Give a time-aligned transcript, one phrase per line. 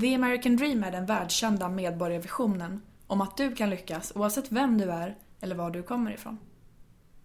[0.00, 4.90] The American Dream är den världskända medborgarvisionen om att du kan lyckas oavsett vem du
[4.90, 6.38] är eller var du kommer ifrån.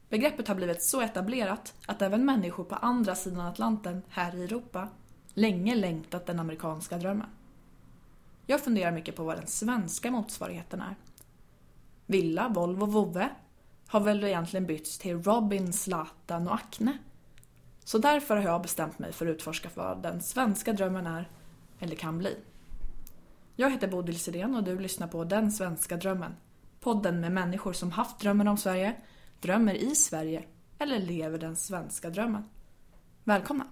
[0.09, 4.87] Begreppet har blivit så etablerat att även människor på andra sidan Atlanten, här i Europa,
[5.33, 7.27] länge längtat den amerikanska drömmen.
[8.45, 10.95] Jag funderar mycket på vad den svenska motsvarigheten är.
[12.05, 13.29] Villa, Volvo, Vove
[13.87, 16.97] har väl egentligen bytts till Robin, Zlatan och Acne.
[17.83, 21.29] Så därför har jag bestämt mig för att utforska vad den svenska drömmen är,
[21.79, 22.37] eller kan bli.
[23.55, 26.35] Jag heter Bodil Sidén och du lyssnar på Den svenska drömmen.
[26.79, 28.95] Podden med människor som haft drömmen om Sverige,
[29.41, 30.43] drömmer i Sverige
[30.79, 32.43] eller lever den svenska drömmen.
[33.23, 33.65] Välkomna!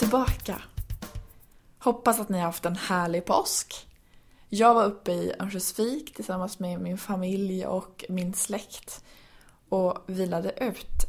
[0.00, 0.62] Tillbaka!
[1.78, 3.88] Hoppas att ni har haft en härlig påsk.
[4.48, 9.04] Jag var uppe i Örnsköldsvik tillsammans med min familj och min släkt
[9.68, 11.06] och vilade ut.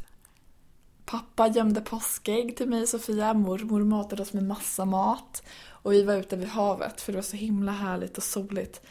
[1.05, 6.03] Pappa gömde påskägg till mig och Sofia, mormor matade oss med massa mat och vi
[6.03, 8.81] var ute vid havet för det var så himla härligt och soligt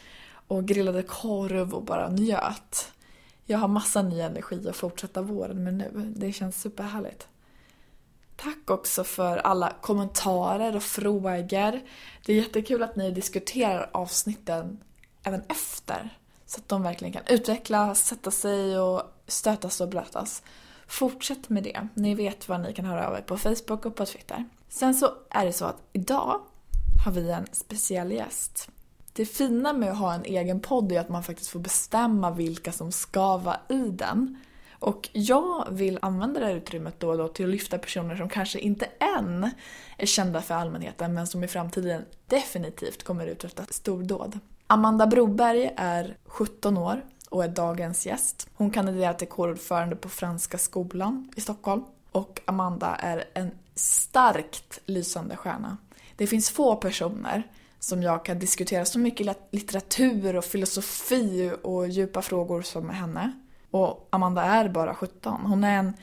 [0.47, 2.91] och grillade korv och bara njöt.
[3.45, 6.13] Jag har massa ny energi att fortsätta våren med nu.
[6.15, 7.27] Det känns superhärligt.
[8.43, 11.81] Tack också för alla kommentarer och frågor.
[12.25, 14.79] Det är jättekul att ni diskuterar avsnitten
[15.23, 16.17] även efter.
[16.45, 20.43] Så att de verkligen kan utvecklas, sätta sig och stötas och blötas.
[20.87, 21.87] Fortsätt med det.
[21.93, 24.45] Ni vet vad ni kan höra av er på Facebook och på Twitter.
[24.69, 26.41] Sen så är det så att idag
[27.05, 28.69] har vi en speciell gäst.
[29.13, 32.71] Det fina med att ha en egen podd är att man faktiskt får bestämma vilka
[32.71, 34.37] som ska vara i den.
[34.81, 38.29] Och jag vill använda det här utrymmet då och då till att lyfta personer som
[38.29, 38.85] kanske inte
[39.17, 39.49] än
[39.97, 44.39] är kända för allmänheten men som i framtiden definitivt kommer uträtta stordåd.
[44.67, 48.49] Amanda Broberg är 17 år och är dagens gäst.
[48.53, 51.83] Hon kandiderar till kårordförande på Franska skolan i Stockholm.
[52.11, 55.77] Och Amanda är en starkt lysande stjärna.
[56.15, 57.43] Det finns få personer
[57.79, 63.31] som jag kan diskutera så mycket litteratur och filosofi och djupa frågor som med henne.
[63.71, 65.41] Och Amanda är bara 17.
[65.45, 65.93] Hon är en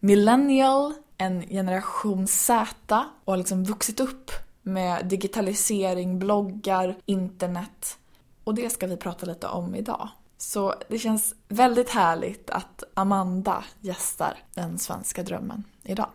[0.00, 4.30] millennial, en generation Z och har liksom vuxit upp
[4.62, 7.98] med digitalisering, bloggar, internet.
[8.44, 10.08] Och det ska vi prata lite om idag.
[10.38, 16.10] Så det känns väldigt härligt att Amanda gästar Den svenska drömmen idag.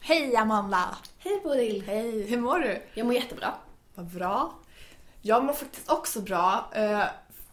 [0.00, 0.96] Hej Amanda!
[1.18, 1.82] Hej Bodil!
[1.86, 2.82] Hej, hur mår du?
[2.94, 3.54] Jag mår jättebra.
[3.94, 4.52] Vad bra.
[5.26, 6.70] Jag mår faktiskt också bra.
[6.74, 7.02] eh,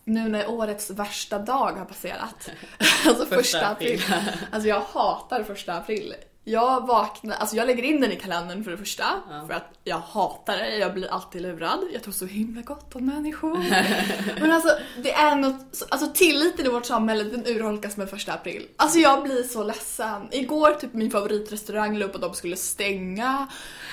[0.03, 2.49] Nu när årets värsta dag har passerat.
[3.07, 4.01] Alltså första, Första april.
[4.09, 4.31] april.
[4.51, 6.13] Alltså jag hatar första april.
[6.45, 9.03] Jag vaknar, alltså jag lägger in den i kalendern för det första.
[9.29, 9.47] Ja.
[9.47, 11.79] För att jag hatar det, jag blir alltid lurad.
[11.93, 13.57] Jag tror så himla gott om människor.
[14.39, 14.69] Men alltså
[15.03, 18.67] det är något, alltså tilliten i vårt samhälle den urholkas med första april.
[18.75, 20.27] Alltså jag blir så ledsen.
[20.31, 23.47] Igår typ min favoritrestaurang la upp att de skulle stänga.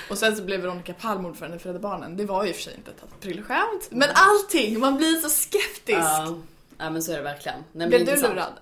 [0.09, 2.17] Och sen så blev Veronica Palm ordförande för Rädda Barnen.
[2.17, 3.87] Det var ju i och för sig inte ett aprilskämt.
[3.89, 5.99] Men allting, man blir så skeptisk.
[5.99, 6.35] Ja,
[6.81, 7.57] ja men så är det verkligen.
[7.71, 8.53] Nej, Blev är du lurad?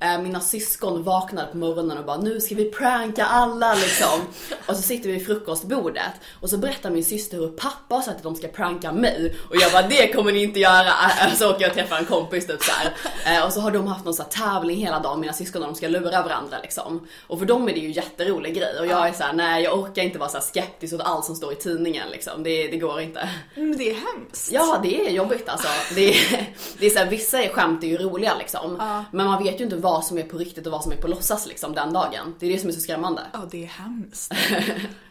[0.00, 4.20] Eh, Mina syskon vaknade på morgonen och bara nu ska vi pranka alla liksom.
[4.66, 8.16] och så sitter vi vid frukostbordet och så berättar min syster hur pappa har sagt
[8.16, 9.34] att de ska pranka mig.
[9.50, 10.92] Och jag bara det kommer ni inte göra.
[11.36, 12.72] Så åker jag och träffar en kompis typ så.
[13.30, 15.68] Eh, Och så har de haft någon så här tävling hela dagen, mina syskon, och
[15.68, 17.06] de ska lura varandra liksom.
[17.26, 18.78] Och för dem är det ju jätterolig grej.
[18.80, 21.34] Och jag är så här: nej jag orkar inte vara så skeptisk åt allt som
[21.36, 22.42] står i tidningen liksom.
[22.42, 23.28] Det, det går inte.
[23.54, 24.48] Men det är hemskt.
[24.52, 25.68] Ja, det är jobbigt alltså.
[25.94, 26.46] Det är,
[26.78, 28.76] det är så här, vissa skämt är ju roliga liksom.
[28.78, 29.04] Ja.
[29.12, 31.08] Men man vet ju inte vad som är på riktigt och vad som är på
[31.08, 32.34] låtsas liksom den dagen.
[32.38, 33.22] Det är det som är så skrämmande.
[33.32, 34.32] Ja, det är hemskt.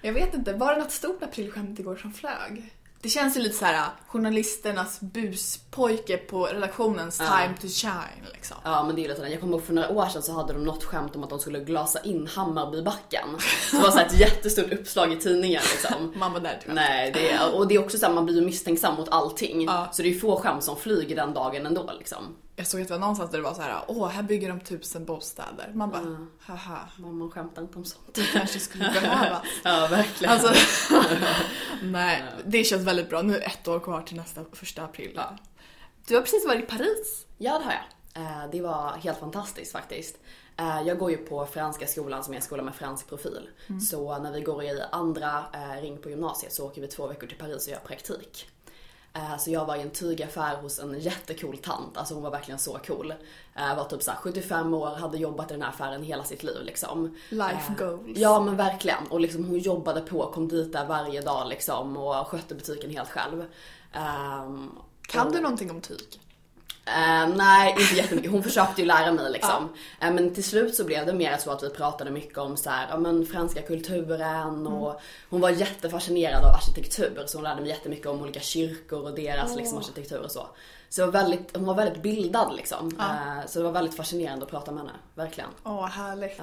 [0.02, 2.72] jag vet inte, var det något stort aprilskämt igår som flög?
[3.02, 7.26] Det känns ju lite så här journalisternas buspojke på redaktionens Ja.
[7.38, 8.58] time to shine liksom.
[8.64, 9.32] Ja men det är ju lite sådär.
[9.32, 11.40] Jag kommer ihåg för några år sedan så hade de något skämt om att de
[11.40, 13.28] skulle glasa in Hammarbybacken.
[13.70, 16.14] Så det var så ett jättestort uppslag i tidningen liksom.
[16.16, 16.76] Man var där jag.
[16.76, 19.66] Nej, det är, och det är också så här, man blir ju misstänksam mot allting.
[19.66, 19.88] Ja.
[19.92, 22.36] Så det är ju få skämt som flyger den dagen ändå liksom.
[22.58, 24.60] Jag såg att det var någonstans där det var så här: åh här bygger de
[24.60, 25.72] tusen bostäder.
[25.74, 26.32] Man bara, Mm.
[26.40, 28.14] haha, Man, skämtar inte om sånt.
[28.16, 29.42] det kanske skulle behövas.
[29.64, 30.34] Ja verkligen.
[30.34, 30.54] Alltså,
[31.84, 33.22] nej, det känns väldigt bra.
[33.22, 35.12] Nu är ett år kvar till nästa första april.
[35.16, 35.38] Ja.
[36.08, 37.26] Du har precis varit i Paris.
[37.38, 37.84] Ja, det har jag.
[38.24, 40.18] Eh, Det var helt fantastiskt faktiskt.
[40.58, 43.50] Eh, Jag går ju på Franska skolan som är en skola med fransk profil.
[43.90, 47.28] Så när vi går i andra eh, ring på gymnasiet så åker vi två veckor
[47.28, 48.48] till Paris och gör praktik.
[49.16, 52.60] Eh, Så jag var i en tygaffär hos en jättecool tant, alltså hon var verkligen
[52.60, 53.14] så cool.
[53.56, 56.44] Eh, Var typ så här 75 år, hade jobbat i den här affären hela sitt
[56.44, 57.16] liv liksom.
[57.30, 58.18] Life Eh, goals.
[58.18, 59.08] Ja men verkligen.
[59.10, 63.10] Och liksom hon jobbade på, kom dit där varje dag liksom och skötte butiken helt
[63.10, 63.44] själv.
[63.94, 64.72] Ehm,
[65.02, 66.20] Kan och- du någonting om tyg?
[66.88, 68.32] Eh, nej, inte jättemycket.
[68.32, 69.70] Hon försökte ju lära mig liksom.
[70.02, 72.70] Eh, men till slut så blev det mer så att vi pratade mycket om så
[72.70, 77.70] här, ja, men franska kulturen och hon var jättefascinerad av arkitektur så hon lärde mig
[77.70, 80.48] jättemycket om olika kyrkor och deras liksom, arkitektur och så.
[80.90, 82.98] Så var väldigt, hon var väldigt bildad liksom.
[83.00, 85.50] Eh, så det var väldigt fascinerande att prata med henne, verkligen.
[85.64, 86.40] Åh, härligt.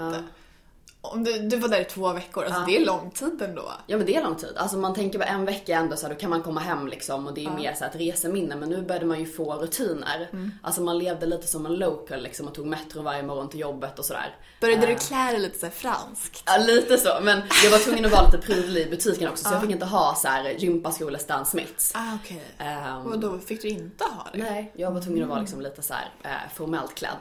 [1.03, 1.09] Ja.
[1.11, 2.67] Om du, du var där i två veckor, alltså Ja.
[2.67, 3.73] det är lång tid ändå.
[3.87, 4.53] Ja men det är lång tid.
[4.57, 7.27] Alltså man tänker bara en vecka ändå så här, då kan man komma hem liksom
[7.27, 8.57] och det är mer så här ett reseminne.
[8.57, 10.29] Men nu började man ju få rutiner.
[10.63, 13.99] Alltså man levde lite som en local liksom och tog metro varje morgon till jobbet
[13.99, 14.37] och sådär.
[14.61, 16.43] Började du Eh, klä dig lite så här franskt?
[16.47, 19.55] Ja lite så, men jag var tvungen att vara lite prydlig i butiken också så
[19.55, 21.93] jag fick inte ha så här gympaskor Stan Smiths.
[21.95, 22.43] Ah, okej.
[22.59, 24.39] Ehm, Och då fick du inte ha det?
[24.39, 27.17] Nej, jag var tvungen att vara liksom lite så här, eh, formellt klädd.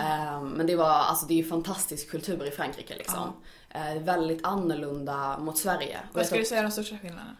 [0.00, 3.25] Ehm, men det var, alltså det är ju fantastisk kultur i Frankrike liksom.
[3.70, 5.98] Eh, väldigt annorlunda mot Sverige.
[6.12, 7.36] Vad tror- du säga är de största skillnaderna?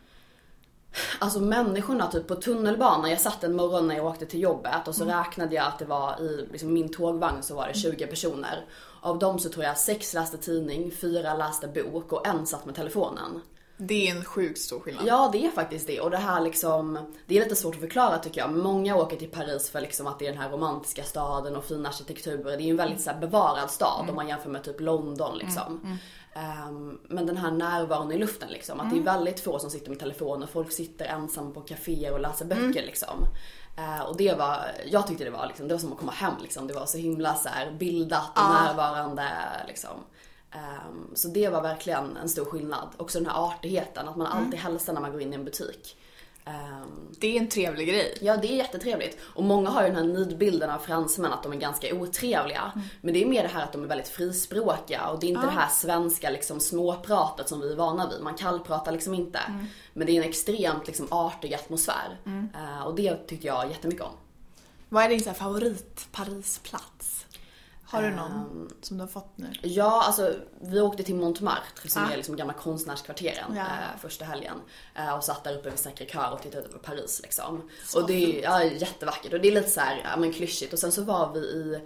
[1.19, 4.95] Alltså människorna typ på tunnelbanan, jag satt en morgon när jag åkte till jobbet och
[4.95, 8.65] så räknade jag att det var i liksom, min tågvagn så var det 20 personer.
[9.01, 12.75] Av dem så tror jag sex läste tidning, fyra läste bok och en satt med
[12.75, 13.41] telefonen.
[13.77, 15.07] Det är en sjukt stor skillnad.
[15.07, 16.01] Ja, det är faktiskt det.
[16.01, 18.53] Och det här liksom, det är lite svårt att förklara tycker jag.
[18.53, 21.87] Många åker till Paris för liksom att det är den här romantiska staden och fin
[21.87, 22.45] arkitektur.
[22.45, 25.39] Det är ju en väldigt så här, bevarad stad om man jämför med typ London
[25.39, 25.99] liksom.
[26.37, 28.81] Ehm, men den här närvaron i luften liksom.
[28.81, 32.13] Att det är väldigt få som sitter med telefon och folk sitter ensam på kaféer
[32.13, 33.27] och läser böcker liksom.
[33.77, 36.35] Eh, och det var, jag tyckte det var liksom, det var som att komma hem
[36.43, 36.67] liksom.
[36.67, 39.29] Det var så himla så här bildat och närvarande
[39.69, 39.91] liksom.
[40.53, 42.89] Ehm, så det var verkligen en stor skillnad.
[42.97, 45.97] Också den här artigheten, att man alltid hälsar när man går in i en butik.
[46.45, 48.19] Ehm, Det är en trevlig grej.
[48.21, 49.19] Ja, det är jättetrevligt.
[49.23, 52.73] Och många har ju den här nidbilden av fransmän att de är ganska otrevliga.
[53.01, 55.41] Men det är mer det här att de är väldigt frispråkiga och det är inte
[55.47, 58.23] det här svenska liksom småpratet som vi är vana vid.
[58.23, 59.39] Man kallpratar liksom inte.
[59.93, 62.19] Men det är en extremt liksom artig atmosfär.
[62.55, 64.13] Eh, och det tyckte jag jättemycket om.
[64.89, 67.16] Vad är din så här, favorit Parisplats?
[67.89, 68.69] Har du någon Ehm.
[68.83, 69.47] som du har fått nu?
[69.63, 72.11] Ja, alltså vi åkte till Montmartre som Ah.
[72.13, 73.61] är liksom gamla konstnärskvarteren Ja.
[73.63, 74.57] eh, första helgen.
[74.95, 77.71] Eh, och satt där uppe vid Sacré-Cœur och tittade ut över Paris liksom.
[77.85, 80.73] Så och det är ja, jättevackert och det är lite så här, ja men klyschigt.
[80.73, 81.81] Och sen så var vi i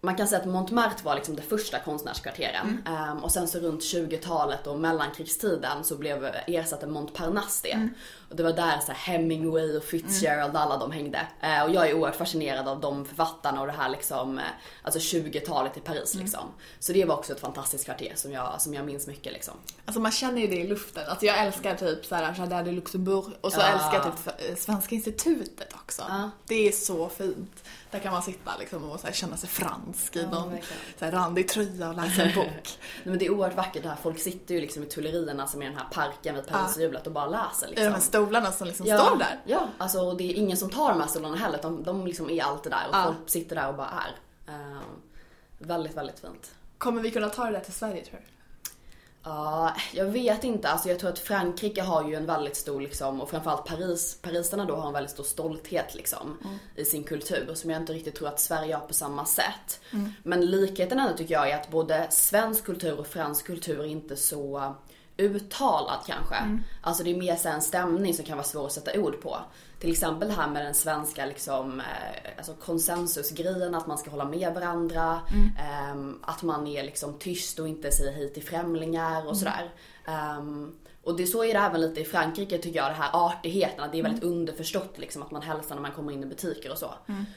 [0.00, 2.82] man kan säga att Montmartre var liksom det första konstnärskvarteren.
[2.86, 7.88] Ehm, och sen så runt 20-talet och mellankrigstiden så blev ersatte Montparnasse det.
[8.34, 11.26] Och det var där så Hemingway och Fitzgerald, alla de hängde.
[11.40, 14.44] Eh, och jag är oerhört fascinerad av de författarna och det här liksom, eh,
[14.82, 16.40] alltså 20-talet i Paris liksom.
[16.78, 19.54] Så det var också ett fantastiskt kvarter som jag, som jag minns mycket liksom.
[19.84, 21.04] Alltså man känner ju det i luften.
[21.08, 23.66] Alltså jag älskar typ så här Jardin de Luxembourg och så Ja.
[23.66, 26.02] älskar jag typ eh, Svenska institutet också.
[26.08, 26.30] Ja.
[26.46, 27.64] Det är så fint.
[27.90, 30.56] Där kan man sitta liksom och så känna sig fransk i Ja, någon
[30.98, 32.46] så randig tröja och läsa en bok.
[32.54, 33.96] Nej, men det är oerhört vackert det här.
[34.02, 37.26] Folk sitter ju liksom i Tullerierna som är den här parken vid Parishjulet och bara
[37.26, 37.84] läser liksom.
[38.24, 39.40] De stolarna som liksom ja, står där.
[39.44, 42.30] Ja, alltså och det är ingen som tar de här stolarna heller utan de liksom
[42.30, 43.04] är alltid där och Ja.
[43.04, 44.12] folk sitter där och bara är.
[44.52, 44.78] Eh,
[45.58, 46.54] väldigt, väldigt fint.
[46.78, 48.24] Kommer vi kunna ta det där till Sverige tror du?
[49.26, 50.68] Ja, jag vet inte.
[50.68, 54.64] Alltså jag tror att Frankrike har ju en väldigt stor, liksom, och framförallt Paris, parisarna
[54.64, 56.38] då har en väldigt stor stolthet liksom,
[56.76, 59.80] i sin kultur som jag inte riktigt tror att Sverige har på samma sätt.
[60.22, 64.16] Men likheten ändå tycker jag är att både svensk kultur och fransk kultur är inte
[64.16, 64.74] så
[65.16, 66.34] uttalad kanske.
[66.80, 69.36] Alltså det är mer så en stämning som kan vara svår att sätta ord på.
[69.80, 74.24] Till exempel det här med den svenska liksom, eh, alltså konsensusgrejen, att man ska hålla
[74.24, 75.20] med varandra.
[75.58, 79.70] ehm, att man är liksom tyst och inte säger hej till främlingar och sådär.
[80.06, 80.72] Ehm,
[81.04, 83.92] och det så är det även lite i Frankrike tycker jag, det här artigheten, att
[83.92, 86.78] det är väldigt underförstått liksom att man hälsar när man kommer in i butiker och
[86.78, 86.94] så.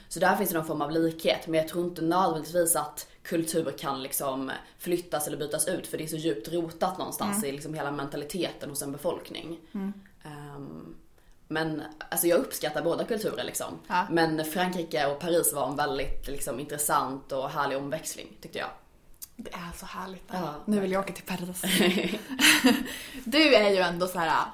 [0.09, 3.73] Så där finns det någon form av likhet, men jag tror inte nödvändigtvis att kultur
[3.77, 7.73] kan liksom flyttas eller bytas ut för det är så djupt rotat någonstans i liksom
[7.73, 9.59] hela mentaliteten hos en befolkning.
[10.23, 10.95] Ehm,
[11.47, 13.79] men alltså jag uppskattar båda kulturer liksom.
[13.87, 14.07] Ja.
[14.11, 18.69] Men Frankrike och Paris var en väldigt liksom, intressant och härlig omväxling tyckte jag.
[19.39, 20.39] Det är så härligt där.
[20.39, 20.55] Ja.
[20.65, 21.61] Nu vill jag åka till Paris.
[23.23, 24.45] du är ju ändå så här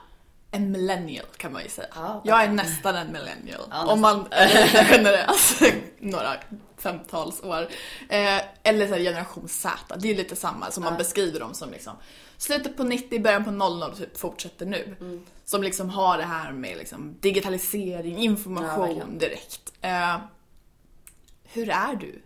[0.51, 1.87] en millennial kan man ju säga.
[1.95, 3.61] Ja, jag är nästan en millennial.
[3.69, 5.59] Ja, om man är generös.
[5.99, 6.35] Några
[6.77, 7.67] femtals år.
[8.09, 9.71] Eh, eller så här generation Z.
[9.97, 11.93] Det är ju lite samma som man beskriver dem som liksom
[12.37, 14.95] slutet på 90, början på 00 och typ fortsätter nu.
[14.99, 15.25] Mm.
[15.45, 19.73] Som liksom har det här med liksom digitalisering, information direkt.
[19.81, 20.17] Eh,
[21.43, 22.21] hur är du?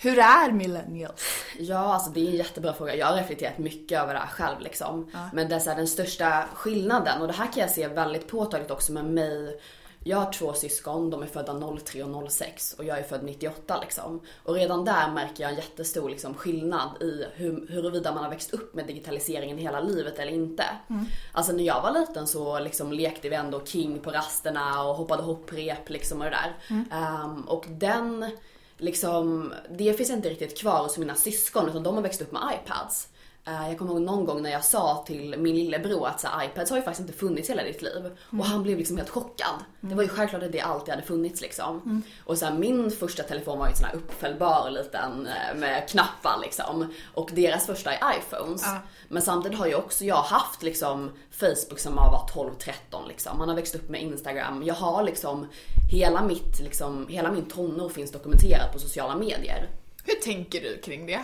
[0.00, 1.35] Hur är millennials?
[1.58, 2.94] Ja, alltså det är en jättebra fråga.
[2.94, 5.10] Jag har reflekterat mycket över det här själv liksom.
[5.32, 8.28] Men det är så här, den största skillnaden, och det här kan jag se väldigt
[8.28, 9.60] påtagligt också med mig
[10.06, 13.80] jag har två syskon, de är födda 03 och 06 och jag är född 98
[13.80, 14.20] liksom.
[14.42, 18.54] Och redan där märker jag en jättestor liksom, skillnad i hur, huruvida man har växt
[18.54, 20.64] upp med digitaliseringen hela livet eller inte.
[20.90, 21.04] Mm.
[21.32, 25.22] Alltså när jag var liten så liksom lekte vi ändå King på rasterna och hoppade
[25.22, 26.56] hopprep liksom och det där.
[26.70, 27.24] Mm.
[27.24, 28.30] Um, och den
[28.78, 32.42] liksom, det finns inte riktigt kvar hos mina syskon utan de har växt upp med
[32.54, 33.08] iPads.
[33.46, 36.46] Eh, jag kommer ihåg någon gång när jag sa till min lillebror att så här,
[36.46, 38.06] iPads har ju faktiskt inte funnits hela ditt liv.
[38.06, 38.40] Mm.
[38.40, 39.54] Och han blev liksom helt chockad.
[39.54, 39.90] Mm.
[39.90, 41.80] Det var ju självklart att det alltid hade funnits liksom.
[41.84, 42.02] Mm.
[42.24, 45.88] Och så här, min första telefon var ju en sån här uppfällbar liten eh, med
[45.88, 46.92] knappar liksom.
[47.14, 48.64] Och deras första är iPhones.
[49.08, 53.38] Men samtidigt har ju också jag haft liksom Facebook som jag var 12-13 liksom.
[53.38, 54.62] Man har växt upp med Instagram.
[54.62, 55.46] Jag har liksom
[55.92, 59.68] hela mitt liksom, hela min tonår finns dokumenterat på sociala medier.
[60.04, 61.20] Hur tänker du kring det?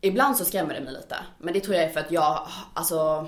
[0.00, 1.16] Ibland så skrämmer det mig lite.
[1.38, 3.26] Men det tror jag är för att jag, alltså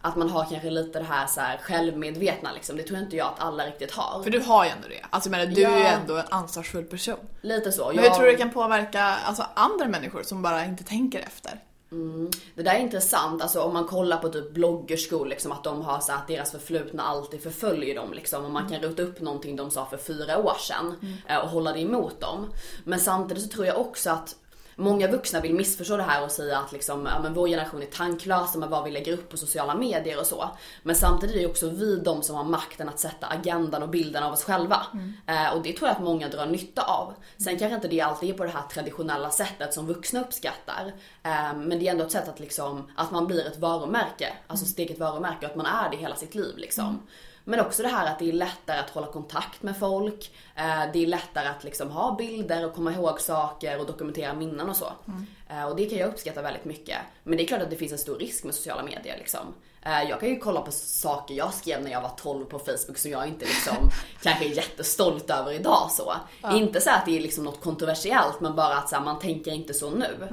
[0.00, 2.76] att man har kanske lite det här, så här självmedvetna liksom.
[2.76, 4.22] Det tror jag inte jag att alla riktigt har.
[4.22, 5.04] För du har ju ändå det.
[5.10, 5.70] Alltså men du ja.
[5.70, 7.18] är ju ändå en ansvarsfull person.
[7.40, 7.86] Lite så.
[7.86, 8.02] Men jag...
[8.02, 11.60] hur tror du det kan påverka alltså, andra människor som bara inte tänker efter?
[11.92, 12.30] Mm.
[12.54, 16.00] Det där är intressant, alltså om man kollar på typ bloggerskor, liksom, att de har
[16.00, 19.70] så att deras förflutna alltid förföljer dem liksom, och man kan rota upp någonting de
[19.70, 21.14] sa för fyra år sedan mm.
[21.28, 22.52] Eh, och hålla det emot dem.
[22.84, 24.36] Men samtidigt så tror jag också att
[24.80, 27.86] många vuxna vill missförstå det här och säga att liksom, ja, men vår generation är
[27.86, 30.50] tanklösa med vad vi lägger upp på sociala medier och så.
[30.82, 34.22] Men samtidigt är det också vi de som har makten att sätta agendan och bilden
[34.22, 34.86] av oss själva.
[34.92, 35.12] Mm.
[35.26, 37.14] Eh, och det tror jag att många drar nytta av.
[37.36, 40.92] Sen kanske inte det alltid är på det här traditionella sättet som vuxna uppskattar.
[41.22, 44.66] Eh, men det är ändå ett sätt att, liksom, att man blir ett varumärke, alltså
[44.66, 47.06] sitt eget varumärke och att man är det hela sitt liv liksom.
[47.44, 50.34] Men också det här att det är lättare att hålla kontakt med folk.
[50.56, 54.70] Eh, det är lättare att liksom ha bilder och komma ihåg saker och dokumentera minnen
[54.70, 54.92] och så.
[55.08, 55.26] Mm.
[55.48, 56.98] Eh, och det kan jag uppskatta väldigt mycket.
[57.22, 59.54] Men det är klart att det finns en stor risk med sociala medier liksom.
[59.82, 62.98] Eh, jag kan ju kolla på saker jag skrev när jag var 12 på Facebook
[62.98, 63.90] som jag inte liksom
[64.22, 66.14] kanske är jättestolt över idag så.
[66.42, 66.56] Ja.
[66.56, 69.50] Inte så att det är liksom något kontroversiellt men bara att så här, man tänker
[69.50, 70.28] inte så nu.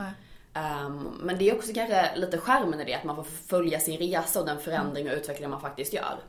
[0.53, 3.97] Um, men det är också kanske lite skärmen i det att man får följa sin
[3.97, 6.19] resa och den förändring och utveckling man faktiskt gör.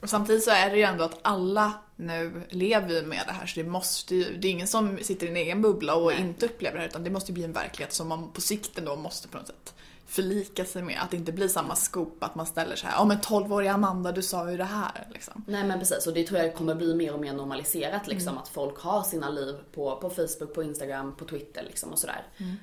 [0.00, 3.60] Och samtidigt så är det ju ändå att alla nu lever med det här så
[3.60, 6.20] det måste ju, det är ingen som sitter i en egen bubbla och Nej.
[6.20, 8.96] inte upplever det här utan det måste bli en verklighet som man på sikten då
[8.96, 9.74] måste på något sätt
[10.06, 10.98] förlika sig med.
[11.02, 14.12] Att det inte blir samma skop att man ställer sig här, ja men 12-åriga Amanda
[14.12, 15.44] du sa ju det här liksom.
[15.46, 18.42] Nej men precis och det tror jag kommer bli mer och mer normaliserat liksom mm.
[18.42, 22.26] att folk har sina liv på, på Facebook, på Instagram, på Twitter liksom och sådär.
[22.36, 22.56] Mm.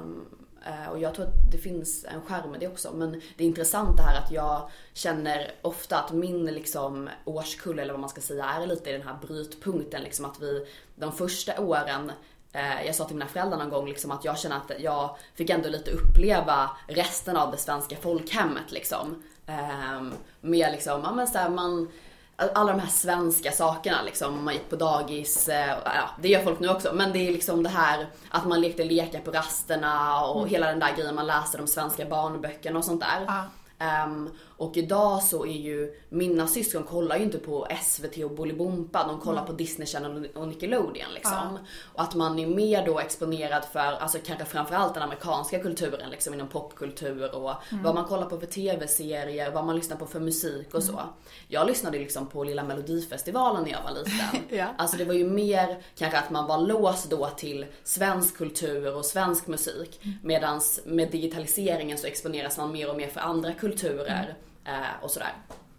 [0.00, 0.26] Um,
[0.64, 2.92] Eh, och jag tror att det finns en skärm med det också.
[2.92, 7.92] Men det är intressant det här att jag känner ofta att min liksom årskull, eller
[7.92, 10.02] vad man ska säga, är lite i den här brytpunkten.
[10.02, 12.12] Liksom att vi de första åren
[12.52, 15.50] eh, jag sa till mina föräldrar någon gång liksom att jag känner att jag fick
[15.50, 19.22] ändå lite uppleva resten av det svenska folkhemmet liksom.
[19.46, 21.88] Ehm, med liksom, ja men såhär man
[22.36, 24.44] alla de här svenska sakerna liksom.
[24.44, 26.92] Man gick på dagis, eh, ja det gör folk nu också.
[26.92, 30.50] Men det är liksom det här att man lekte lekar på rasterna och mm.
[30.50, 33.26] hela den där grejen man läste de svenska barnböckerna och sånt där.
[33.28, 34.04] Ah.
[34.04, 39.06] Um, och idag så är ju, mina syskon kollar ju inte på SVT och Bolibompa,
[39.06, 39.46] de kollar mm.
[39.46, 41.32] på Disney Channel och Nickelodeon liksom.
[41.32, 41.58] Ja.
[41.94, 46.34] Och att man är mer då exponerad för, alltså kanske framförallt den amerikanska kulturen liksom
[46.34, 47.84] inom popkultur och mm.
[47.84, 50.94] vad man kollar på för TV-serier, vad man lyssnar på för musik och mm.
[50.94, 51.00] så.
[51.48, 54.42] Jag lyssnade liksom på lilla melodifestivalen när jag var liten.
[54.58, 54.66] ja.
[54.78, 59.04] Alltså det var ju mer kanske att man var låst då till svensk kultur och
[59.04, 60.00] svensk musik.
[60.02, 60.18] Mm.
[60.22, 65.10] Medans med digitaliseringen så exponeras man mer och mer för andra kulturer mm eh, och
[65.10, 65.32] sådär.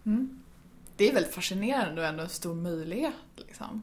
[0.06, 0.42] Mm.
[0.96, 3.14] Det är väldigt fascinerande och ändå en stor möjlighet.
[3.36, 3.82] Liksom.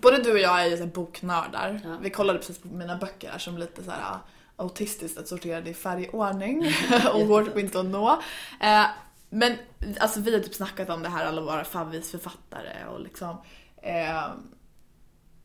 [0.00, 1.80] Både du och jag är ju boknördar.
[1.84, 1.96] Ja.
[2.02, 4.20] Vi kollade precis på mina böcker här som lite så här ah,
[4.56, 6.72] autistiskt sorterade i färgordning
[7.14, 8.22] och vårt inte att nå.
[8.60, 8.86] Eh,
[9.30, 9.56] men
[10.00, 13.36] alltså vi har typ snackat om det här, alla våra favoritförfattare och liksom.
[13.76, 14.26] Eh,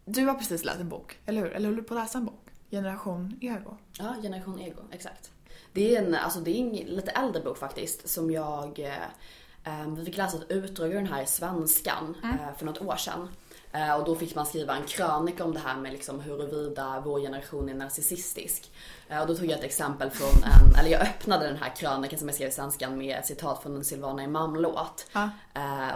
[0.05, 1.51] du har precis läst en bok, eller hur?
[1.51, 2.47] Eller håller du på att läsa en bok?
[2.71, 3.77] Generation Ego?
[3.93, 5.31] Ja, Generation Ego, exakt.
[5.77, 10.05] Det är en, alltså det är en lite äldre bok faktiskt som jag, eh, vi
[10.05, 12.35] fick läsa ett utdrag ur den här i svenskan mm.
[12.35, 13.29] eh, för något år sedan.
[13.71, 17.19] Eh, och då fick man skriva en krönika om det här med liksom huruvida vår
[17.19, 18.71] generation är narcissistisk.
[19.09, 22.19] Eh, och då tog jag ett exempel från en, eller jag öppnade den här krönikan
[22.19, 25.07] som jag skrev i svenskan med ett citat från en Silvana Imam-låt.
[25.13, 25.27] Ah.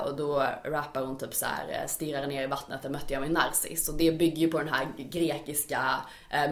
[0.05, 3.31] Och då rappar hon typ så här: stirrar ner i vattnet, där mötte jag min
[3.31, 3.89] narciss.
[3.89, 5.95] Och det bygger ju på den här grekiska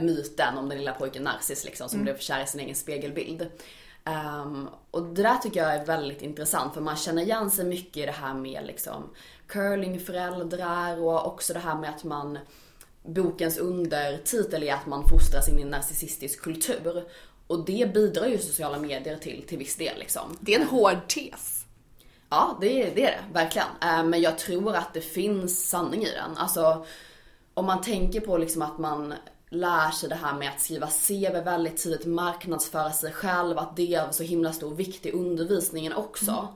[0.02, 2.06] myten om den lilla pojken Narciss liksom, som mm.
[2.06, 3.48] blev kär i sin egen spegelbild.
[4.10, 7.98] Um, och det där tycker jag är väldigt intressant för man känner igen sig mycket
[7.98, 9.10] i det här med liksom
[9.48, 12.40] curlingföräldrar och också det här med att man
[13.04, 17.06] bokens undertitel är att man fostras in i en narcissistisk kultur.
[17.48, 20.38] Och det bidrar ju sociala medier till, till viss del liksom.
[20.40, 21.66] Det är en hård tes.
[22.30, 23.68] Ja, det är det, är det verkligen.
[23.82, 26.38] Eh, Men jag tror att det finns sanning i den.
[26.38, 26.86] Alltså,
[27.54, 29.14] om man tänker på liksom att man
[29.50, 33.96] lär sig det här med att skriva CV väldigt tidigt, marknadsföra sig själv, att det
[33.96, 36.48] är av så himla stor vikt i undervisningen också.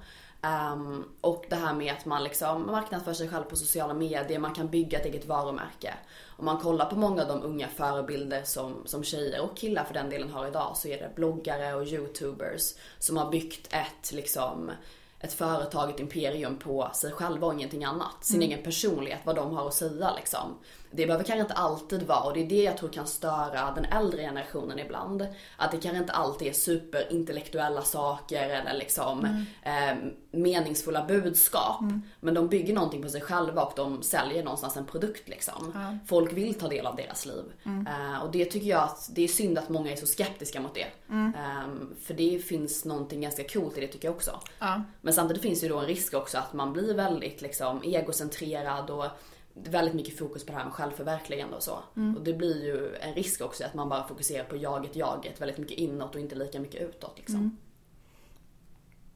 [0.42, 4.54] Ehm, och det här med att man liksom marknadsför sig själv på sociala medier, man
[4.54, 5.94] kan bygga ett eget varumärke.
[6.38, 9.94] Om man kollar på många av de unga förebilder som, som tjejer och killar för
[9.94, 14.72] den delen har idag så är det bloggare och youtubers som har byggt ett liksom
[15.20, 18.26] ett företag, ett imperium på sig själva och ingenting annat.
[18.26, 20.58] Sin egen personlighet, vad de har att säga liksom.
[20.96, 23.86] Det behöver kanske inte alltid vara, och det är det jag tror kan störa den
[23.86, 25.28] äldre generationen ibland.
[25.58, 29.26] Att det kanske inte alltid är superintellektuella saker eller liksom
[29.64, 29.96] eh,
[30.32, 31.82] meningsfulla budskap.
[32.20, 35.74] Men de bygger någonting på sig själva och de säljer någonstans en produkt liksom.
[36.08, 37.44] Folk vill ta del av deras liv.
[37.66, 40.76] Eh, och det tycker jag att det är synd att många är så skeptiska mot
[40.76, 40.88] det.
[41.10, 41.68] Eh,
[42.02, 44.40] för det finns någonting ganska coolt i det tycker jag också.
[44.60, 44.82] Ja.
[45.02, 49.06] Men samtidigt finns ju då en risk också att man blir väldigt liksom egocentrerad och
[49.54, 51.80] väldigt mycket fokus på det här med självförverkligande och så.
[52.18, 55.58] Och det blir ju en risk också att man bara fokuserar på jaget, jaget, väldigt
[55.58, 57.58] mycket inåt och inte lika mycket utåt liksom.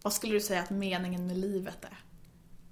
[0.03, 2.03] Vad skulle du säga att meningen med livet är?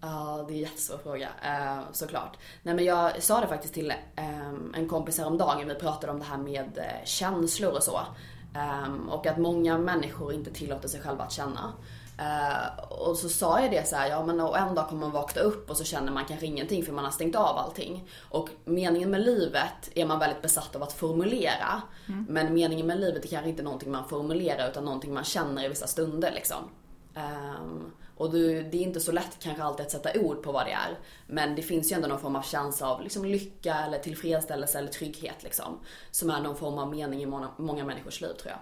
[0.01, 1.29] Ja, det är en jättesvår fråga.
[1.43, 2.37] Eh, såklart.
[2.63, 5.67] Nej men jag sa det faktiskt till eh, en kompis häromdagen.
[5.67, 7.99] Vi pratade om det här med eh, känslor och så.
[8.55, 11.73] Eh, och att många människor inte tillåter sig själva att känna.
[12.17, 15.11] Eh, och så sa jag det så här, ja men och en dag kommer man
[15.11, 18.09] vakna upp och så känner man kanske ingenting för man har stängt av allting.
[18.29, 21.81] Och meningen med livet är man väldigt besatt av att formulera.
[22.29, 25.67] Men meningen med livet är kanske inte någonting man formulerar utan någonting man känner i
[25.67, 26.69] vissa stunder liksom.
[27.15, 30.65] Ehm, och du, det är inte så lätt kanske alltid att sätta ord på vad
[30.65, 30.99] det är.
[31.27, 34.89] Men det finns ju ändå någon form av känsla av liksom lycka eller tillfredsställelse eller
[34.89, 35.79] trygghet liksom.
[36.11, 38.59] Som är någon form av mening i många, många människors liv tror jag.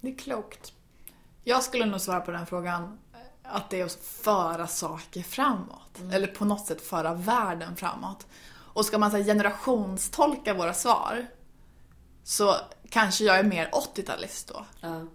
[0.00, 0.72] Det är klokt.
[1.44, 2.98] Jag skulle nog svara på den frågan
[3.42, 5.98] att det är att föra saker framåt.
[6.12, 8.26] Eller på något sätt föra världen framåt.
[8.72, 11.26] Och ska man säga generationstolka våra svar
[12.24, 12.56] så
[12.90, 14.64] kanske jag är mer 80-talist då.
[14.80, 15.06] Ja,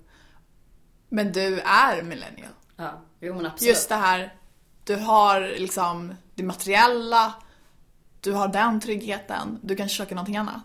[1.10, 2.52] Men du är millennial.
[2.76, 2.92] ja.
[3.20, 3.70] Jo men absolut.
[3.70, 4.36] Just det här,
[4.84, 7.34] du har liksom det materiella,
[8.22, 10.64] du har den tryggheten, du kan söka någonting annat.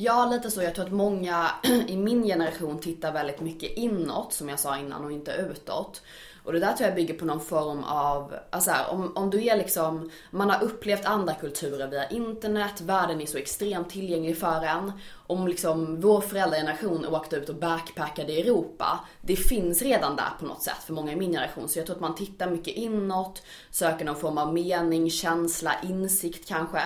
[0.00, 0.62] Ja, lite så.
[0.62, 1.50] Jag tror att många
[1.86, 6.02] i min generation tittar väldigt mycket inåt, som jag sa innan, och inte utåt.
[6.44, 9.44] Och det där tror jag bygger på någon form av, alltså här, om, om du
[9.46, 14.64] är liksom, man har upplevt andra kulturer via internet, världen är så extremt tillgänglig för
[14.64, 14.92] en.
[15.26, 20.46] Om liksom vår föräldrageneration åkte ut och backpackade i Europa, det finns redan där på
[20.46, 21.68] något sätt för många i min generation.
[21.68, 26.48] Så jag tror att man tittar mycket inåt, söker någon form av mening, känsla, insikt
[26.48, 26.82] kanske.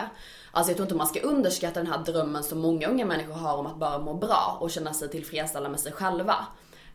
[0.55, 3.57] Alltså jag tror inte man ska underskatta den här drömmen som många unga människor har
[3.57, 6.47] om att bara må bra och känna sig tillfredsställda med sig själva.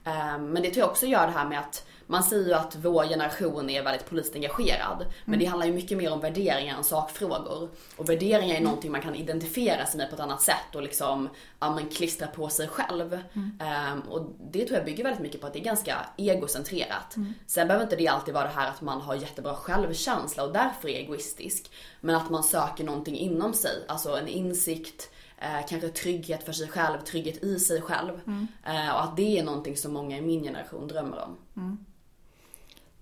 [0.07, 2.75] Eh, Men det tror jag också gör det här med att man säger ju att
[2.75, 5.05] vår generation är väldigt politiskt engagerad.
[5.25, 7.69] Men det handlar ju mycket mer om värderingar än sakfrågor.
[7.97, 11.29] Och värderingar är någonting man kan identifiera sig med på ett annat sätt och liksom
[11.59, 13.13] ja, men klistra på sig själv.
[13.59, 17.15] Eh, och det tror jag bygger väldigt mycket på att det är ganska egocentrerat.
[17.47, 20.89] Sen behöver inte det alltid vara det här att man har jättebra självkänsla och därför
[20.89, 21.71] är egoistisk.
[22.01, 26.67] Men att man söker någonting inom sig, alltså en insikt, Eh, kanske trygghet för sig
[26.67, 28.21] själv, trygghet i sig själv.
[28.63, 31.37] Eh, och att det är någonting som många i min generation drömmer om.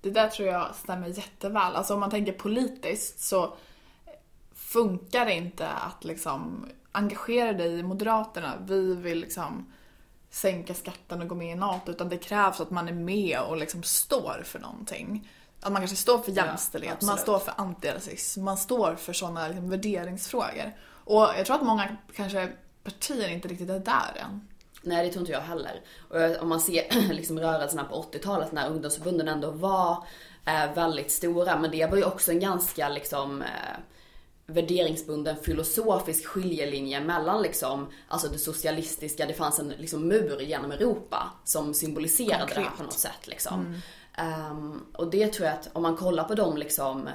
[0.01, 1.75] Det där tror jag stämmer jätteväl.
[1.75, 3.55] Alltså om man tänker politiskt så
[4.53, 8.53] funkar det inte att liksom engagera dig i Moderaterna.
[8.67, 9.73] Vi vill liksom
[10.29, 11.91] sänka skatten och gå med i NATO.
[11.91, 15.29] Utan det krävs att man är med och liksom står för någonting.
[15.61, 17.21] Att man kanske står för jämställdhet, man absolut.
[17.21, 20.73] står för antirasism, man står för sådana liksom värderingsfrågor.
[21.05, 22.49] Och jag tror att många kanske
[22.83, 24.47] partier inte riktigt är där än.
[24.81, 25.81] Nej det tror inte jag heller.
[26.09, 30.07] Och om man ser liksom rörelserna på 80-talet när ungdomsförbunden ändå var
[30.45, 31.59] eh, väldigt stora.
[31.59, 33.77] Men det var ju också en ganska liksom eh,
[34.45, 41.31] värderingsbunden filosofisk skiljelinje mellan liksom, alltså det socialistiska, det fanns en liksom mur genom Europa
[41.43, 42.77] som symboliserade det här Konkret.
[42.77, 43.81] på något sätt liksom.
[44.17, 47.09] Ehm, och det tror jag att om man kollar på de liksom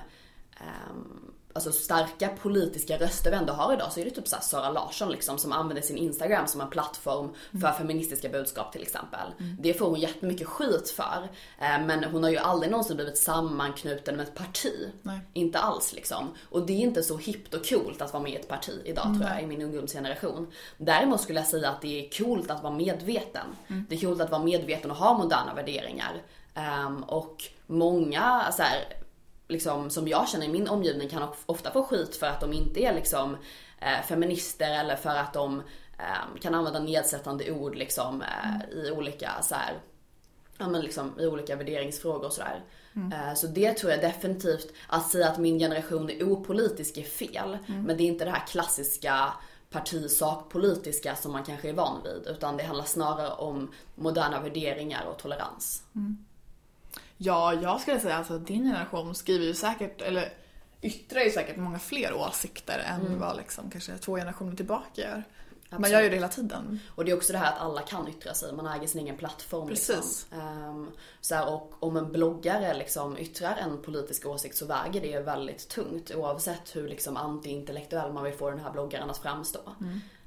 [0.61, 1.20] ehm,
[1.53, 5.11] alltså starka politiska röster vi ändå har idag så är det typ såhär Sara Larsson
[5.13, 9.33] liksom som använder sin Instagram som en plattform för feministiska budskap till exempel.
[9.59, 11.29] Det får hon jättemycket skit för.
[11.59, 14.89] Eh, Men hon har ju aldrig någonsin blivit sammanknuten med ett parti.
[15.03, 15.21] Nej.
[15.33, 16.29] Inte alls liksom.
[16.51, 19.05] Och det är inte så hippt och coolt att vara med i ett parti idag
[19.19, 20.47] tror jag i min ungdomsgeneration.
[20.79, 23.47] Däremot skulle jag säga att det är coolt att vara medveten.
[23.89, 26.23] Det är coolt att vara medveten och ha moderna värderingar.
[26.55, 28.85] Ehm, och många så här,
[29.51, 32.53] liksom, som jag känner i min omgivning kan of- ofta få skit för att de
[32.53, 33.37] inte är liksom
[33.81, 35.61] eh, feminister eller för att de
[35.99, 39.75] eh, kan använda nedsättande ord liksom eh, i olika så här,
[40.59, 42.65] ja, men liksom, i olika värderingsfrågor och sådär.
[43.13, 47.59] Eh, Så det tror jag definitivt, att säga att min generation är opolitisk är fel.
[47.67, 49.33] Men det är inte det här klassiska
[49.71, 52.27] partisakpolitiska som man kanske är van vid.
[52.27, 55.83] Utan det handlar snarare om moderna värderingar och tolerans.
[57.23, 60.33] Ja, jag skulle säga alltså din generation skriver ju säkert, eller
[60.83, 65.25] yttrar ju säkert många fler åsikter än vad liksom kanske två generationer tillbaka gör.
[65.79, 66.81] Man gör ju det hela tiden.
[66.95, 69.17] Och det är också det här att alla kan yttra sig, man äger sin egen
[69.17, 69.69] plattform.
[69.69, 69.97] Precis.
[69.97, 70.39] Liksom.
[70.41, 75.21] Ehm, så här, och om en bloggare liksom yttrar en politisk åsikt så väger det
[75.21, 79.61] väldigt tungt oavsett hur liksom antiintellektuell man vill få den här bloggaren att framstå.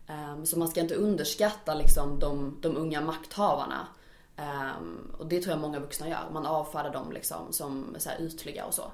[0.08, 3.88] Ehm, så man ska inte underskatta liksom de, de unga makthavarna.
[4.36, 6.30] Ehm, och det tror jag många vuxna gör.
[6.34, 8.92] Man avfärdar dem liksom som så här ytliga och så.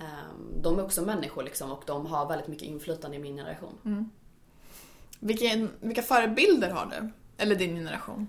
[0.00, 3.78] Ehm, de är också människor liksom och de har väldigt mycket inflytande i min generation.
[5.20, 7.10] Vilken, vilka förebilder har du?
[7.42, 8.26] Eller din generation?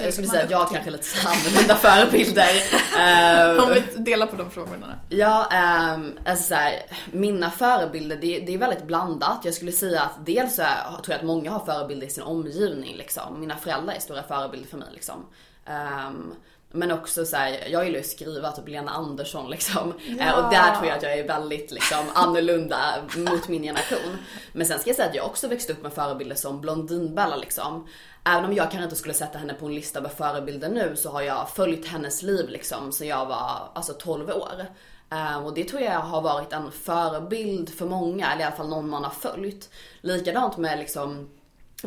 [0.00, 0.74] Jag skulle säga att jag till?
[0.76, 2.50] kanske är lite annorlunda förebilder.
[2.98, 4.98] Ehm, Om vi delar på de frågorna.
[5.08, 5.48] Ja,
[5.94, 9.40] um, alltså så här, mina förebilder det, det är väldigt blandat.
[9.44, 12.22] Jag skulle säga att dels så är, tror jag att många har förebilder i sin
[12.22, 13.40] omgivning liksom.
[13.40, 15.26] Mina föräldrar är stora förebilder för mig liksom.
[15.66, 16.34] Ehm,
[16.72, 19.94] men också så här, jag gillar ju att skriva, typ Lena Andersson liksom.
[20.20, 22.78] Eh, Och där tror jag att jag är väldigt liksom annorlunda
[23.16, 24.16] mot min generation.
[24.52, 27.88] Men sen ska jag säga att jag också växte upp med förebilder som Blondinbella liksom.
[28.24, 31.10] Även om jag kanske inte skulle sätta henne på en lista med förebilder nu så
[31.10, 34.66] har jag följt hennes liv liksom sen jag var alltså 12 år.
[35.12, 38.68] Eh, och det tror jag har varit en förebild för många, eller i alla fall
[38.68, 39.70] någon man har följt.
[40.00, 41.28] Likadant med liksom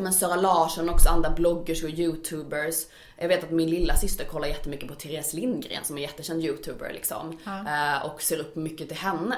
[0.02, 2.86] men Sara Larsson och också andra bloggers och youtubers.
[3.16, 6.92] Jag vet att min lilla syster kollar jättemycket på Therese Lindgren som är jättekänd youtuber
[6.92, 7.38] liksom.
[7.46, 9.36] Eh, och ser upp mycket till henne.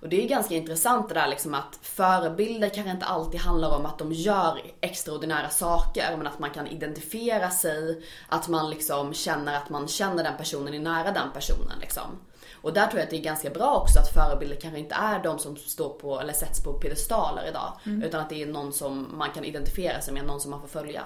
[0.00, 3.86] Och det är ganska intressant det där liksom att förebilder kanske inte alltid handlar om
[3.86, 9.56] att de gör extraordinära saker men att man kan identifiera sig, att man liksom känner
[9.56, 12.18] att man känner den personen, är nära den personen liksom.
[12.66, 15.22] Och där tror jag att det är ganska bra också att förebilder kanske inte är
[15.22, 17.78] de som står på, eller sätts på piedestaler idag.
[17.84, 20.68] Utan att det är någon som man kan identifiera sig med, någon som man får
[20.68, 21.04] följa.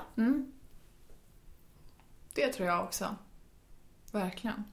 [2.34, 3.16] Det tror jag också.
[4.12, 4.64] Verkligen.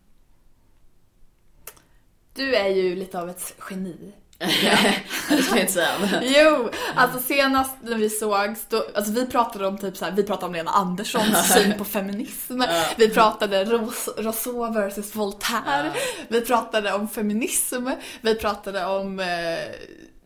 [2.34, 4.14] Du är ju lite av ett geni.
[4.38, 5.04] Det
[5.44, 5.90] ska jag inte säga.
[6.02, 6.24] Men...
[6.24, 10.24] Jo, alltså senast när vi sågs, då, alltså vi pratade om typ så här, vi
[10.24, 12.62] pratade om Lena Anderssons syn på feminism.
[12.98, 15.94] Vi pratade Ros- Rousseau versus Voltaire.
[16.28, 17.90] Vi pratade om feminism.
[18.22, 19.28] Vi pratade om eh,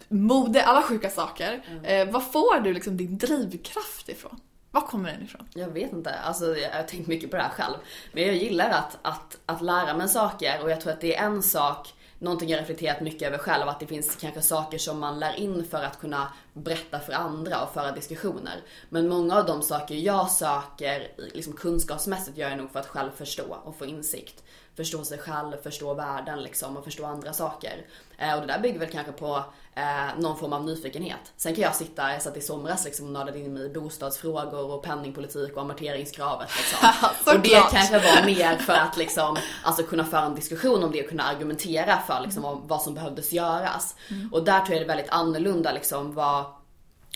[0.09, 1.61] mode, alla sjuka saker.
[1.83, 4.39] Eh, vad får du liksom din drivkraft ifrån?
[4.71, 5.47] Var kommer den ifrån?
[5.53, 7.75] Jag vet inte, alltså jag har tänkt mycket på det här själv.
[8.13, 11.25] Men jag gillar att, att, att lära mig saker och jag tror att det är
[11.25, 15.19] en sak, någonting jag reflekterat mycket över själv, att det finns kanske saker som man
[15.19, 18.61] lär in för att kunna berätta för andra och föra diskussioner.
[18.89, 23.11] Men många av de saker jag söker liksom kunskapsmässigt gör jag nog för att själv
[23.11, 24.43] förstå och få insikt.
[24.75, 27.85] Förstå sig själv, förstå världen liksom och förstå andra saker.
[28.17, 29.43] Eh, och det där bygger väl kanske på
[29.75, 31.33] eh, någon form av nyfikenhet.
[31.37, 34.71] Sen kan jag sitta, jag satt i somras liksom och nördade in mig i bostadsfrågor
[34.71, 36.89] och penningpolitik och amorteringskravet liksom.
[37.33, 41.03] och det kanske var mer för att liksom, alltså kunna föra en diskussion om det
[41.03, 43.95] och kunna argumentera för liksom vad, vad som behövdes göras.
[44.31, 46.45] Och där tror jag det är väldigt annorlunda liksom vad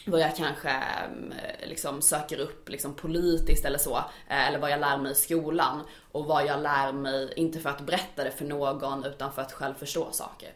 [0.06, 3.98] vad jag kanske eh, liksom söker upp liksom politiskt eller så.
[3.98, 5.82] eh, Eller vad jag lär mig i skolan.
[6.12, 9.52] Och vad jag lär mig, inte för att berätta det för någon utan för att
[9.52, 10.54] själv förstå saker.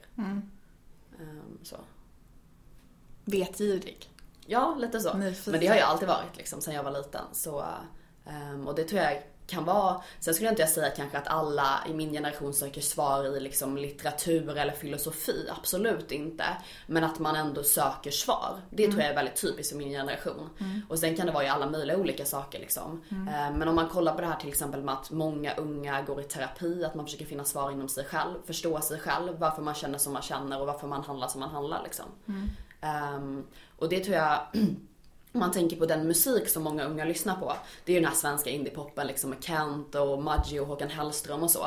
[1.20, 1.76] Ehm, Så.
[3.26, 4.10] Vetgirig.
[4.46, 5.14] Ja, lite så.
[5.14, 5.52] Nyfiken.
[5.52, 7.26] Men det har jag alltid varit liksom sen jag var liten.
[7.32, 7.66] Så,
[8.26, 11.80] ehm, och det tror jag kan vara, sen skulle jag inte säga kanske att alla
[11.90, 16.44] i min generation söker svar i liksom litteratur eller filosofi, absolut inte.
[16.88, 18.56] Men att man ändå söker svar.
[18.70, 20.50] Det tror jag är väldigt typiskt för min generation.
[20.90, 23.02] Och sen kan det vara i alla möjliga olika saker liksom.
[23.12, 26.22] Ehm, Men om man kollar på det här till exempel med att många unga går
[26.22, 29.74] i terapi, att man försöker finna svar inom sig själv, förstå sig själv, varför man
[29.74, 32.06] känner som man känner och varför man handlar som man handlar liksom.
[32.82, 33.46] Ehm,
[33.78, 34.40] och det tror jag
[35.34, 37.54] om man tänker på den musik som många unga lyssnar på.
[37.86, 41.44] Det är ju den här svenska indiepopen liksom med Kent och Maggio och Håkan Hellström
[41.44, 41.66] och så.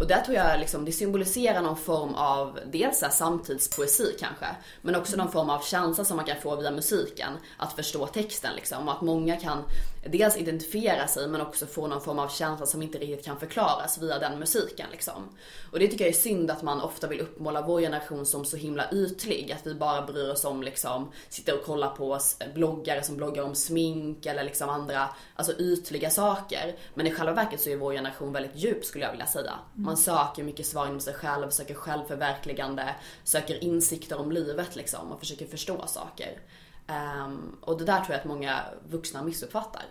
[0.00, 4.46] Och där tror jag liksom det symboliserar någon form av dels här samtidspoesi kanske.
[4.82, 7.32] Men också någon form av känsla som man kan få via musiken.
[7.56, 8.88] Att förstå texten liksom.
[8.88, 9.58] Och att många kan
[10.06, 13.98] dels identifiera sig men också få någon form av känsla som inte riktigt kan förklaras
[13.98, 15.28] via den musiken liksom.
[15.72, 18.56] Och det tycker jag är synd att man ofta vill uppmåla vår generation som så
[18.56, 19.52] himla ytlig.
[19.52, 23.42] Att vi bara bryr oss om liksom, sitter och kollar på oss bloggare som bloggar
[23.42, 26.76] om smink eller liksom andra, alltså ytliga saker.
[26.94, 29.52] Men i själva verket så är vår generation väldigt djup skulle jag vilja säga.
[29.74, 35.20] Man söker mycket svar inom sig själv, söker självförverkligande, söker insikter om livet liksom och
[35.20, 36.38] försöker förstå saker.
[36.86, 39.82] Ehm, och det där tror jag att många vuxna missuppfattar.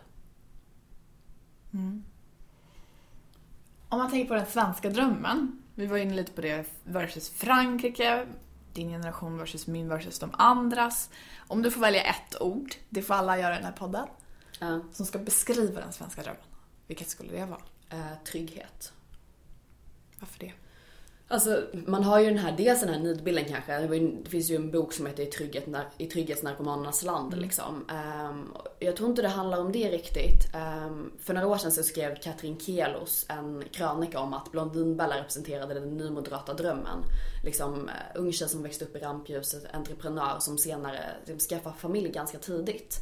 [3.89, 5.63] Om man tänker på den svenska drömmen.
[5.75, 8.27] Vi var inne lite på det versus Frankrike.
[8.73, 11.09] Din generation versus min versus de andras.
[11.47, 14.07] Om du får välja ett ord, det får alla göra i den här podden,
[14.59, 14.79] Ja.
[14.91, 16.41] som ska beskriva den svenska drömmen.
[16.87, 17.61] Vilket skulle det vara?
[17.89, 18.93] Eh, trygghet.
[20.19, 20.53] Varför det?
[21.33, 23.79] Alltså man har ju den här, dels den här nidbilden kanske.
[23.79, 25.65] Det, finns ju en bok som heter I, trygghet,
[25.97, 27.85] i trygghetsnarkomanernas land liksom.
[27.89, 30.55] Ehm, jag tror inte det handlar om det riktigt.
[30.55, 35.73] Ehm, för några år sedan så skrev Katrin Kelos en krönika om att Blondinbella representerade
[35.73, 37.03] den nymoderata drömmen.
[37.43, 40.99] Liksom uh, ung tjej som växte upp i rampljuset, entreprenör som senare
[41.49, 43.01] skaffade familj ganska tidigt.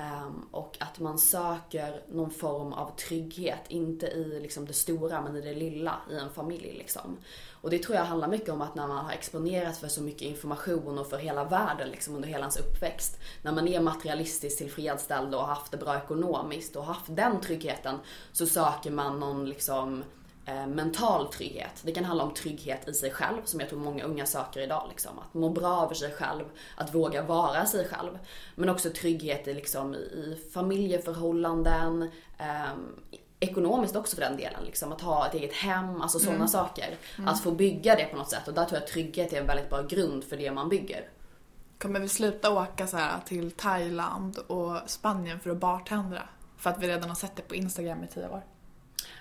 [0.00, 5.36] Um, och att man söker någon form av trygghet, inte i liksom det stora men
[5.36, 6.74] i det lilla i en familj.
[6.78, 7.16] Liksom.
[7.50, 10.22] Och det tror jag handlar mycket om att när man har exponerats för så mycket
[10.22, 13.18] information och för hela världen liksom, under hela ens uppväxt.
[13.42, 17.98] När man är materialistiskt tillfredsställd och har haft det bra ekonomiskt och haft den tryggheten
[18.32, 20.04] så söker man någon liksom
[20.54, 21.82] mental trygghet.
[21.82, 24.86] Det kan handla om trygghet i sig själv som jag tror många unga söker idag.
[24.88, 25.18] Liksom.
[25.18, 26.44] Att må bra över sig själv,
[26.76, 28.18] att våga vara sig själv.
[28.54, 32.96] Men också trygghet i, liksom, i familjeförhållanden, ehm,
[33.40, 34.64] ekonomiskt också för den delen.
[34.64, 34.92] Liksom.
[34.92, 36.96] Att ha ett eget hem, alltså sådana saker.
[37.26, 38.48] Att få bygga det på något sätt.
[38.48, 41.08] Och där tror jag att trygghet är en väldigt bra grund för det man bygger.
[41.78, 46.22] Kommer vi sluta åka så här till Thailand och Spanien för att bartendra?
[46.56, 48.42] För att vi redan har sett det på Instagram i tio år.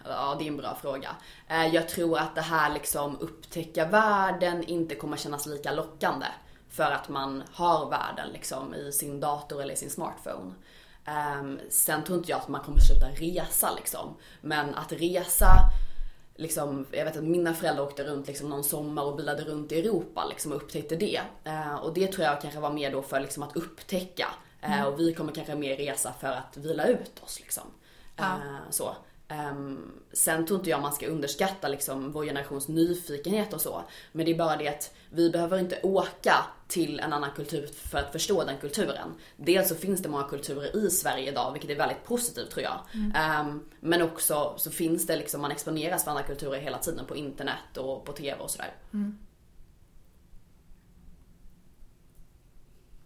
[0.10, 1.10] Ja, det är en bra fråga.
[1.48, 6.26] Eh, Jag tror att det här liksom upptäcka världen inte kommer kännas lika lockande.
[6.70, 10.54] För att man har världen liksom i sin dator eller i sin smartphone.
[11.06, 14.16] Ehm, Sen tror inte jag att man kommer sluta resa liksom.
[14.42, 15.48] Men att resa,
[16.36, 19.80] liksom, jag vet att mina föräldrar åkte runt liksom någon sommar och bilade runt i
[19.80, 21.22] Europa liksom, och upptäckte det.
[21.44, 24.28] Eh, Och det tror jag kanske var mer då för liksom, att upptäcka.
[24.62, 27.64] Eh, Och vi kommer kanske mer resa för att vila ut oss liksom.
[28.18, 28.38] Ja.
[28.70, 28.96] Så.
[29.28, 33.84] Ehm, sen tror inte jag man ska underskatta liksom vår generations nyfikenhet och så.
[34.12, 36.36] Men det är bara det att vi behöver inte åka
[36.68, 39.14] till en annan kultur för att förstå den kulturen.
[39.38, 42.80] Dels så finns det många kulturer i Sverige idag, vilket är väldigt positivt tror jag.
[43.16, 47.16] Ehm, men också så finns det liksom, man exponeras för andra kulturer hela tiden på
[47.16, 48.74] internet och på TV och sådär.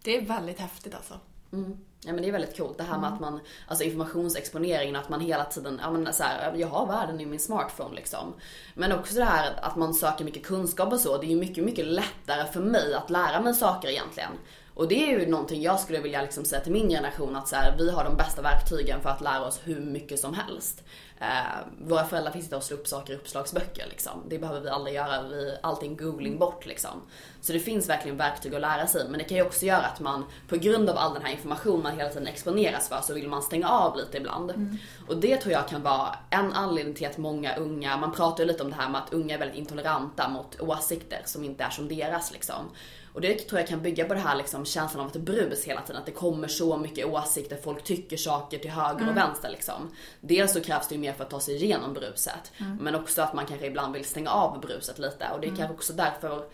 [0.02, 1.20] Det är väldigt häftigt alltså.
[1.52, 1.78] Mm.
[2.04, 5.20] Ja men det är väldigt coolt det här med att man, alltså informationsexponeringen, att man
[5.20, 8.34] hela tiden, ja men så här, jag har världen i min smartphone liksom.
[8.74, 11.64] Men också det här att man söker mycket kunskap och så, det är ju mycket,
[11.64, 14.30] mycket lättare för mig att lära mig saker egentligen.
[14.74, 17.56] Och det är ju någonting jag skulle vilja liksom säga till min generation att så
[17.56, 20.84] här, vi har de bästa verktygen för att lära oss hur mycket som helst.
[21.20, 24.24] Eh, våra föräldrar fick sitta och slå upp saker i uppslagsböcker liksom.
[24.28, 27.02] Det behöver vi aldrig göra, vi, allting googling bort liksom.
[27.40, 30.00] Så det finns verkligen verktyg att lära sig men det kan ju också göra att
[30.00, 33.28] man på grund av all den här informationen man hela tiden exponeras för så vill
[33.28, 34.78] man stänga av lite ibland.
[35.08, 38.48] Och det tror jag kan vara en anledning till att många unga, man pratar ju
[38.48, 41.70] lite om det här med att unga är väldigt intoleranta mot åsikter som inte är
[41.70, 42.70] som deras liksom.
[43.12, 45.80] Och det tror jag kan bygga på det här liksom, känslan av ett brus hela
[45.80, 46.00] tiden.
[46.00, 49.90] Att det kommer så mycket åsikter, folk tycker saker till höger och vänster liksom.
[50.20, 52.52] Dels så krävs det ju mer för att ta sig igenom bruset.
[52.80, 55.28] Men också att man kanske ibland vill stänga av bruset lite.
[55.34, 56.44] Och det är kanske också därför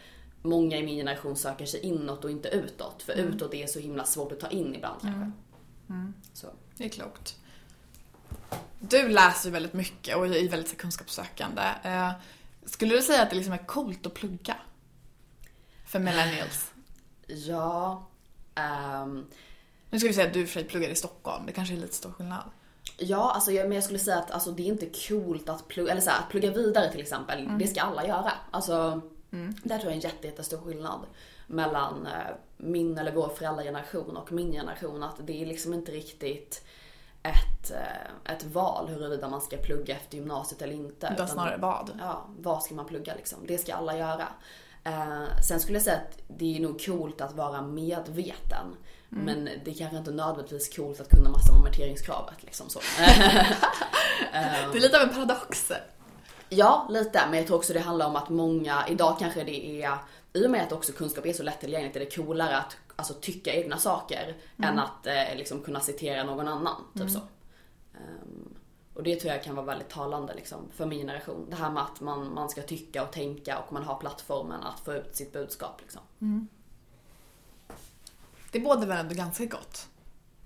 [0.43, 3.03] många i min generation söker sig inåt och inte utåt.
[3.03, 5.31] För utåt är så himla svårt att ta in ibland kanske.
[6.33, 6.47] Så.
[6.77, 7.37] Det är klokt.
[8.81, 11.63] Du läser ju väldigt mycket och är väldigt kunskapssökande.
[11.83, 12.11] Eh,
[12.65, 14.57] Skulle du säga att det liksom är coolt att plugga?
[15.87, 16.73] För millennials.
[17.27, 18.07] Ja.
[18.55, 19.27] ehm,
[19.91, 21.47] Nu ska vi säga att du för sig pluggar i Stockholm.
[21.47, 22.43] Det kanske är lite stor skillnad.
[22.99, 25.93] Ja, alltså jag, men jag skulle säga att alltså, det är inte coolt att plugga,
[25.93, 27.49] eller så här, att plugga vidare till exempel.
[27.59, 28.33] Det ska alla göra.
[28.51, 29.01] Alltså,
[29.63, 31.01] Där tror jag är en jätte, jättestor skillnad
[31.47, 32.13] mellan eh,
[32.57, 35.03] min eller vår föräldrageneration och min generation.
[35.03, 36.65] Att det är liksom inte riktigt
[37.23, 41.11] ett, eh, ett val huruvida man ska plugga efter gymnasiet eller inte.
[41.15, 41.91] Utan snarare vad.
[42.01, 43.39] Ja, vad ska man plugga liksom?
[43.47, 44.29] Det ska alla göra.
[44.87, 48.77] Eh, sen skulle jag säga att det är nog coolt att vara medveten.
[49.09, 52.81] Men det är kanske inte nödvändigtvis coolt att kunna massa om amorteringskravet liksom så.
[54.73, 55.73] Det är lite av en paradox.
[56.49, 57.23] Ja, lite.
[57.31, 59.99] Men jag tror också det handlar om att många, idag kanske det är,
[60.33, 63.55] i och med att också kunskap är så lättillgängligt, är det coolare att alltså, tycka
[63.55, 66.85] egna saker än att eh, liksom kunna citera någon annan.
[66.99, 67.19] Typ så.
[67.95, 68.46] Ehm,
[68.97, 71.47] och det tror jag kan vara väldigt talande liksom, för min generation.
[71.51, 74.81] Det här med att man, man ska tycka och tänka och man har plattformen att
[74.81, 75.81] få ut sitt budskap.
[75.81, 76.03] Liksom.
[78.53, 79.87] Det båda väl ändå ganska gott.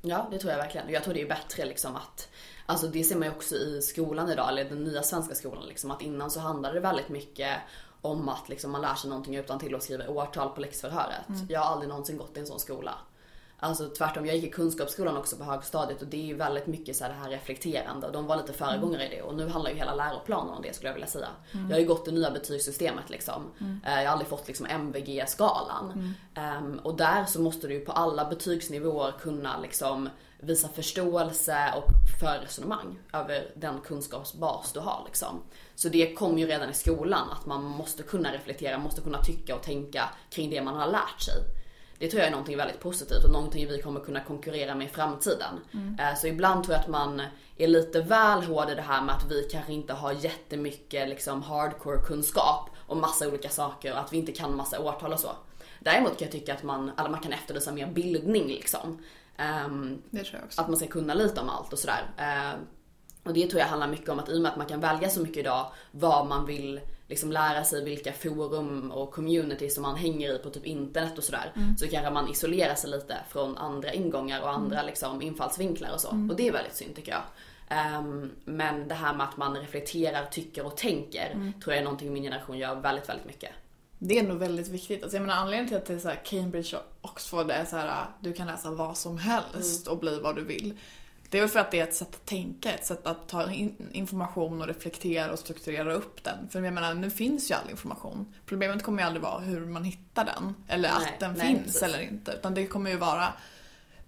[0.02, 0.86] Ja, det tror jag verkligen.
[0.86, 2.28] Och jag tror det är bättre liksom att,
[2.66, 5.90] alltså det ser man ju också i skolan idag, eller den nya svenska skolan liksom,
[5.90, 7.58] att innan så handlade det väldigt mycket
[8.00, 11.26] om att liksom man lär sig någonting utan till och skriver årtal på läxförhöret.
[11.48, 12.94] Jag har aldrig någonsin gått i en sån skola.
[13.62, 16.96] Alltså tvärtom, jag gick i kunskapsskolan också på högstadiet och det är ju väldigt mycket
[16.96, 19.70] så här det här reflekterande och de var lite föregångare i det och nu handlar
[19.70, 21.28] ju hela läroplanen om det skulle jag vilja säga.
[21.52, 23.42] Jag har ju gått det nya betygssystemet liksom.
[23.86, 26.14] Eh, Jag har aldrig fått liksom MVG-skalan.
[26.34, 30.08] Ehm, och där så måste du ju på alla betygsnivåer kunna liksom
[30.42, 35.42] visa förståelse och för resonemang över den kunskapsbas du har liksom.
[35.74, 39.54] Så det kom ju redan i skolan att man måste kunna reflektera, måste kunna tycka
[39.56, 41.34] och tänka kring det man har lärt sig.
[42.00, 44.90] Det tror jag är någonting väldigt positivt och någonting vi kommer kunna konkurrera med i
[44.90, 45.54] framtiden.
[45.98, 47.22] Eh, Så ibland tror jag att man
[47.56, 51.42] är lite väl hård i det här med att vi kanske inte har jättemycket liksom
[51.42, 55.30] hardcore kunskap om massa olika saker och att vi inte kan massa årtal och så.
[55.80, 59.02] Däremot kan jag tycka att man, eller man kan efterlysa mer bildning liksom.
[59.36, 60.60] Ehm, Det tror jag också.
[60.60, 62.02] att man ska kunna lite om allt och sådär.
[62.16, 62.58] Eh,
[63.24, 65.10] och det tror jag handlar mycket om att i och med att man kan välja
[65.10, 69.96] så mycket idag vad man vill liksom lära sig, vilka forum och community som man
[69.96, 71.52] hänger i på typ internet och sådär.
[71.78, 76.08] Så kanske man isolerar sig lite från andra ingångar och andra liksom infallsvinklar och så.
[76.08, 77.22] Och det är väldigt synd tycker jag.
[77.68, 82.12] Ehm, men det här med att man reflekterar, tycker och tänker tror jag är någonting
[82.12, 83.50] min generation gör väldigt, väldigt mycket.
[83.98, 85.02] Det är nog väldigt viktigt.
[85.02, 88.06] Alltså jag menar anledningen till att det är så Cambridge och Oxford är så här
[88.20, 90.78] du kan läsa vad som helst och bli vad du vill.
[91.30, 93.52] Det är väl för att det är ett sätt att tänka, ett sätt att ta
[93.52, 96.48] in information och reflektera och strukturera upp den.
[96.48, 98.34] För jag menar, nu finns ju all information.
[98.46, 101.64] Problemet kommer ju aldrig vara hur man hittar den, eller Nej, att den nej, finns
[101.64, 101.82] precis.
[101.82, 102.32] eller inte.
[102.32, 103.32] Utan det kommer ju vara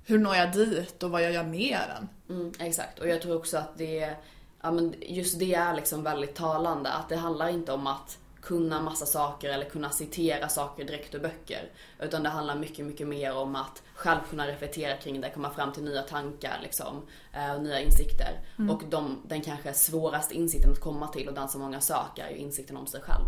[0.05, 2.37] hur når jag dit och vad jag gör med den.
[2.37, 4.17] Mm, exakt, och jag tror också att det,
[4.63, 6.93] ja men just det är liksom väldigt talande.
[6.93, 11.21] Att det handlar inte om att kunna massa saker eller kunna citera saker direkt ur
[11.21, 11.71] böcker.
[12.01, 15.73] Utan det handlar mycket, mycket mer om att själv kunna reflektera kring det, komma fram
[15.73, 17.03] till nya tankar liksom,
[17.33, 18.41] eh, och nya insikter.
[18.71, 22.31] Och de, den kanske svåraste insikten att komma till och den som många söker är
[22.31, 23.27] ju insikten om sig själv.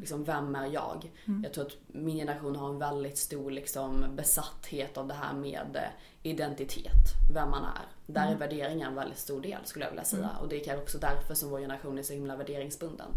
[0.00, 1.10] Liksom, vem är jag?
[1.42, 5.76] Jag tror att min generation har en väldigt stor liksom, besatthet av det här med
[5.76, 7.86] eh, identitet, vem man är.
[8.06, 10.30] Där är värderingar en väldigt stor del skulle jag vilja säga.
[10.40, 13.08] Och det är kanske också därför som vår generation är så himla värderingsbunden.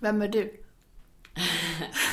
[0.00, 0.64] Vem är du?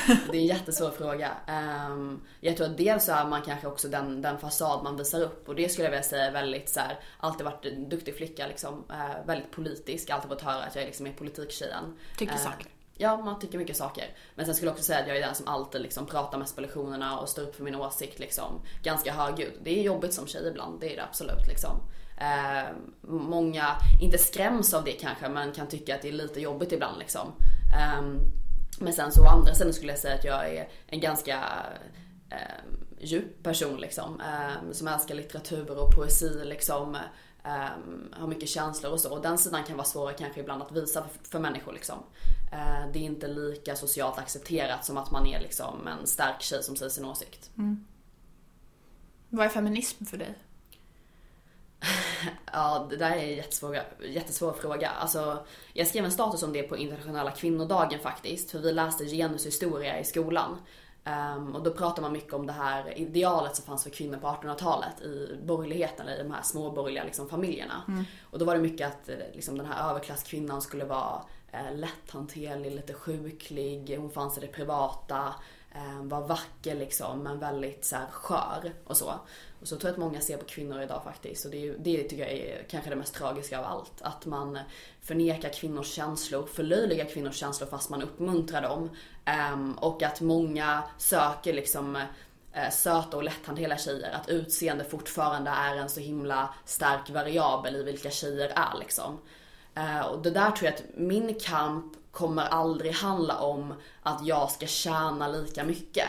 [0.06, 1.30] Det är en jättesvår fråga.
[1.46, 5.20] Ehm, jag tror att dels så är man kanske också den, den fasad man visar
[5.22, 8.16] upp och det skulle jag vilja säga är väldigt så här, alltid varit en duktig
[8.16, 8.84] flicka liksom.
[8.90, 11.98] eh, väldigt politisk, alltid fått höra att jag är liksom är politiktjejen.
[12.16, 12.66] Tycker Eh, saker.
[12.96, 14.04] Ja, man tycker mycket saker.
[14.34, 16.54] Men sen skulle jag också säga att jag är den som alltid liksom pratar mest
[16.54, 18.60] på lektionerna och står upp för min åsikt liksom.
[18.82, 19.52] Ganska högljudd.
[19.62, 21.80] Det är jobbigt som tjej ibland, det är det absolut liksom.
[22.18, 22.68] Eh,
[23.00, 23.66] många,
[24.02, 27.32] inte skräms av det kanske, men kan tycka att det är lite jobbigt ibland liksom.
[27.80, 28.18] Ehm,
[28.82, 31.38] men sen så å andra sidan skulle jag säga att jag är en ganska
[32.30, 32.64] eh,
[33.00, 34.20] djup person liksom.
[34.20, 36.96] Eh, som älskar litteratur och poesi liksom.
[37.44, 37.68] Eh,
[38.12, 39.12] har mycket känslor och så.
[39.14, 41.98] Och den sidan kan vara svårare kanske ibland att visa för, för människor liksom.
[42.52, 46.62] Eh, det är inte lika socialt accepterat som att man är liksom en stark tjej
[46.62, 47.50] som säger sin åsikt.
[47.58, 47.84] Mm.
[49.28, 50.34] Vad är feminism för dig?
[52.52, 54.90] Ja, det där är en jättesvår, jättesvår fråga.
[54.90, 58.50] Alltså, jag skrev en status om det på internationella kvinnodagen faktiskt.
[58.50, 60.58] För vi läste genushistoria i skolan.
[61.04, 64.26] Ehm, och då pratar man mycket om det här idealet som fanns för kvinnor på
[64.26, 67.82] 1800-talet i borgerligheten, eller i de här småborgerliga liksom, familjerna.
[68.30, 72.72] Och då var det mycket att eh, liksom, den här överklasskvinnan skulle vara eh, lätthanterlig,
[72.72, 75.34] lite sjuklig, hon fanns i det privata,
[75.74, 79.14] Eh, var vacker liksom men väldigt så här, skör och så.
[79.60, 82.02] Och så tror jag att många ser på kvinnor idag faktiskt och det, är, det
[82.02, 84.02] tycker jag är kanske det mest tragiska av allt.
[84.02, 84.58] Att man
[85.00, 88.90] förnekar kvinnors känslor, förlöjligar kvinnors känslor fast man uppmuntrar dem.
[89.24, 91.96] Ehm, och att många söker liksom
[92.52, 94.10] eh, söta och lätthanterliga tjejer.
[94.10, 99.18] Att utseende fortfarande är en så himla stark variabel i vilka tjejer är liksom.
[99.74, 104.50] Eh, och det där tror jag att min kamp kommer aldrig handla om att jag
[104.50, 106.06] ska tjäna lika mycket.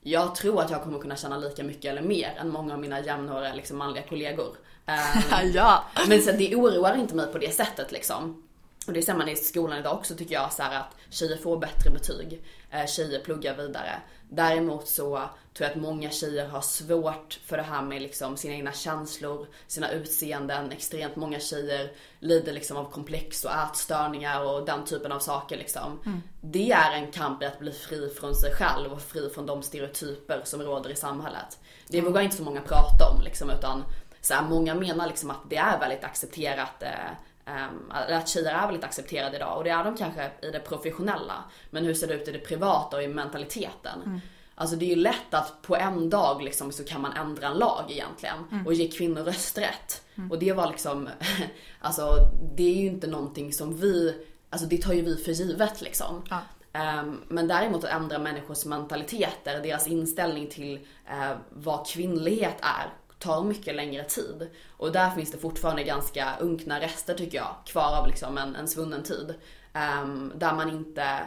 [0.00, 3.00] Jag tror att jag kommer kunna tjäna lika mycket eller mer än många av mina
[3.00, 4.56] jämnåriga liksom, manliga kollegor.
[4.88, 5.84] Eh, ja!
[6.08, 8.45] men så det oroar inte mig på det sättet liksom.
[8.86, 11.58] Och det ser man i skolan idag också tycker jag så här att tjejer får
[11.58, 12.42] bättre betyg.
[12.70, 14.00] Eh, tjejer pluggar vidare.
[14.28, 15.22] Däremot så
[15.54, 19.46] tror jag att många tjejer har svårt för det här med liksom sina egna känslor,
[19.66, 20.72] sina utseenden.
[20.72, 26.00] Extremt många tjejer lider liksom av komplex och ätstörningar och den typen av saker liksom.
[26.40, 29.62] Det är en kamp i att bli fri från sig själv och fri från de
[29.62, 31.58] stereotyper som råder i samhället.
[31.88, 33.84] Det vågar inte så många prata om liksom utan
[34.20, 37.10] så här, många menar liksom att det är väldigt accepterat eh,
[37.46, 41.44] Um, att tjejer är väldigt accepterade idag och det är de kanske i det professionella.
[41.70, 44.20] Men hur ser det ut i det privata och i mentaliteten?
[44.54, 47.58] Alltså det är ju lätt att på en dag liksom så kan man ändra en
[47.58, 48.34] lag egentligen
[48.66, 50.02] och ge kvinnor rösträtt.
[50.30, 51.08] Och det var liksom,
[51.80, 52.16] alltså
[52.56, 54.14] det är ju inte någonting som vi,
[54.50, 56.22] alltså det tar ju vi för givet liksom.
[56.30, 56.40] Ja.
[56.72, 60.74] Ehm, Men däremot att ändra människors mentaliteter, deras inställning till
[61.06, 64.50] eh, vad kvinnlighet är, tar mycket längre tid.
[64.76, 68.68] Och där finns det fortfarande ganska unkna rester tycker jag, kvar av liksom en, en
[68.68, 69.34] svunnen tid.
[69.74, 71.26] Um, där man inte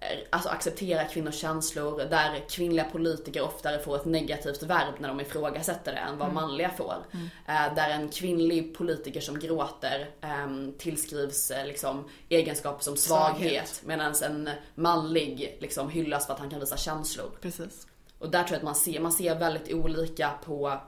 [0.00, 5.20] Eh, alltså acceptera kvinnors känslor, där kvinnliga politiker oftare får ett negativt verb när de
[5.20, 6.34] ifrågasätter det än vad mm.
[6.34, 6.94] manliga får.
[7.12, 7.26] Mm.
[7.46, 14.14] Eh, där en kvinnlig politiker som gråter eh, tillskrivs eh, liksom, egenskaper som svaghet, medan
[14.22, 17.30] en manlig liksom, hyllas för att han kan visa känslor.
[17.40, 17.86] Precis.
[18.18, 20.80] Och där tror jag att man ser, man ser väldigt olika på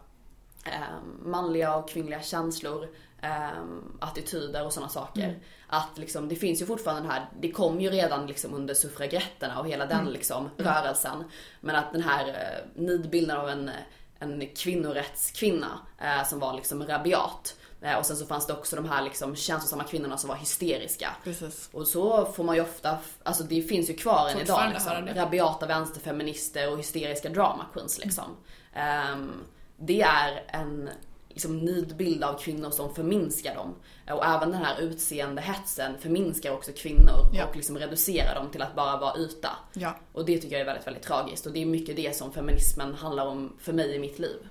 [1.25, 2.89] manliga och kvinnliga känslor
[3.23, 5.25] um, attityder och sådana saker.
[5.25, 5.41] Mm.
[5.67, 9.61] Att liksom, det finns ju fortfarande den här, det kom ju redan liksom under suffragetterna
[9.61, 10.13] och hela den mm.
[10.13, 10.73] liksom, mm.
[10.73, 11.25] rörelsen.
[11.61, 13.71] Men att den här uh, nidbilden av en,
[14.19, 17.57] en kvinnorättskvinna uh, som var liksom rabiat.
[17.85, 21.11] Uh, och sen så fanns det också de här liksom känslosamma kvinnorna som var hysteriska.
[21.25, 21.71] Precis.
[21.73, 25.09] Och så får man ju ofta, alltså det finns ju kvar än idag liksom.
[25.15, 28.37] Rabiata vänsterfeminister och hysteriska drama queens liksom.
[29.13, 29.45] Um,
[29.81, 30.91] det är en
[31.29, 33.75] liksom nidbild av kvinnor som förminskar dem.
[34.11, 37.47] Och även den här utseendehetsen förminskar också kvinnor ja.
[37.47, 39.51] och liksom reducerar dem till att bara vara yta.
[39.73, 39.97] Ja.
[40.13, 41.47] Och det tycker jag är väldigt, väldigt tragiskt.
[41.47, 44.49] Och det är mycket det som feminismen handlar om för mig i mitt liv.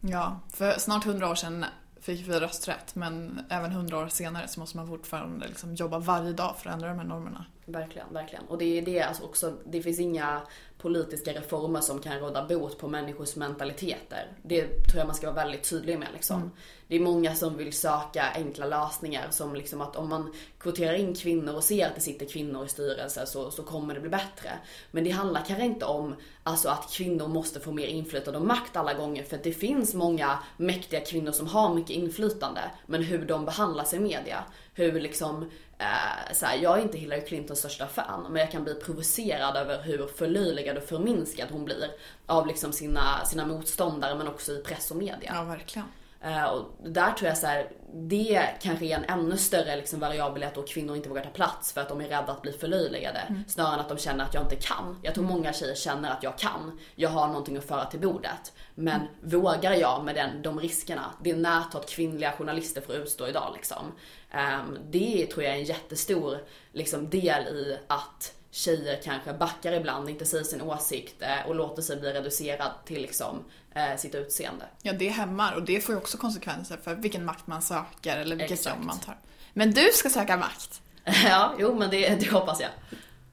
[0.00, 1.64] Ja, för snart hundra år sedan
[2.00, 6.32] fick vi rösträtt men även hundra år senare så måste man fortfarande liksom jobba varje
[6.32, 7.44] dag för att ändra de här normerna.
[7.66, 8.44] Verkligen, verkligen.
[8.44, 10.42] Och det är det alltså också, det finns inga
[10.78, 14.32] politiska reformer som kan råda bot på människors mentaliteter.
[14.42, 16.36] Det tror jag man ska vara väldigt tydlig med liksom.
[16.36, 16.50] Mm.
[16.88, 21.14] Det är många som vill söka enkla lösningar som liksom att om man kvoterar in
[21.14, 24.50] kvinnor och ser att det sitter kvinnor i styrelser så, så kommer det bli bättre.
[24.90, 28.76] Men det handlar kanske inte om alltså, att kvinnor måste få mer inflytande och makt
[28.76, 32.60] alla gånger för att det finns många mäktiga kvinnor som har mycket inflytande.
[32.86, 34.44] Men hur de behandlas i media,
[34.74, 35.50] hur liksom
[35.82, 39.56] Eh, så här, jag är inte Hillary Clintons största fan, men jag kan bli provocerad
[39.56, 41.90] över hur förlöjligad och förminskad hon blir
[42.26, 45.32] av liksom sina, sina motståndare men också i press och media.
[45.34, 45.88] Ja, verkligen.
[46.24, 50.42] Uh, och där tror jag så här, det kanske är en ännu större liksom variabel
[50.42, 53.18] att då kvinnor inte vågar ta plats för att de är rädda att bli förlöjligade.
[53.18, 53.44] Mm.
[53.48, 55.00] Snarare än att de känner att jag inte kan.
[55.02, 56.78] Jag tror många tjejer känner att jag kan.
[56.94, 58.52] Jag har någonting att föra till bordet.
[58.74, 59.08] Men mm.
[59.22, 61.14] vågar jag med den, de riskerna?
[61.22, 63.92] Det närtat kvinnliga journalister får utstå idag liksom.
[64.34, 66.38] Um, det tror jag är en jättestor
[66.72, 71.82] liksom, del i att tjejer kanske backar ibland, inte säger sin åsikt eh, och låter
[71.82, 73.44] sig bli reducerad till liksom,
[73.74, 74.64] eh, sitt utseende.
[74.82, 78.36] Ja, det hämmar och det får ju också konsekvenser för vilken makt man söker eller
[78.36, 79.18] vilket jobb man tar.
[79.52, 80.82] Men du ska söka makt?
[81.24, 82.70] ja, jo men det, det hoppas jag.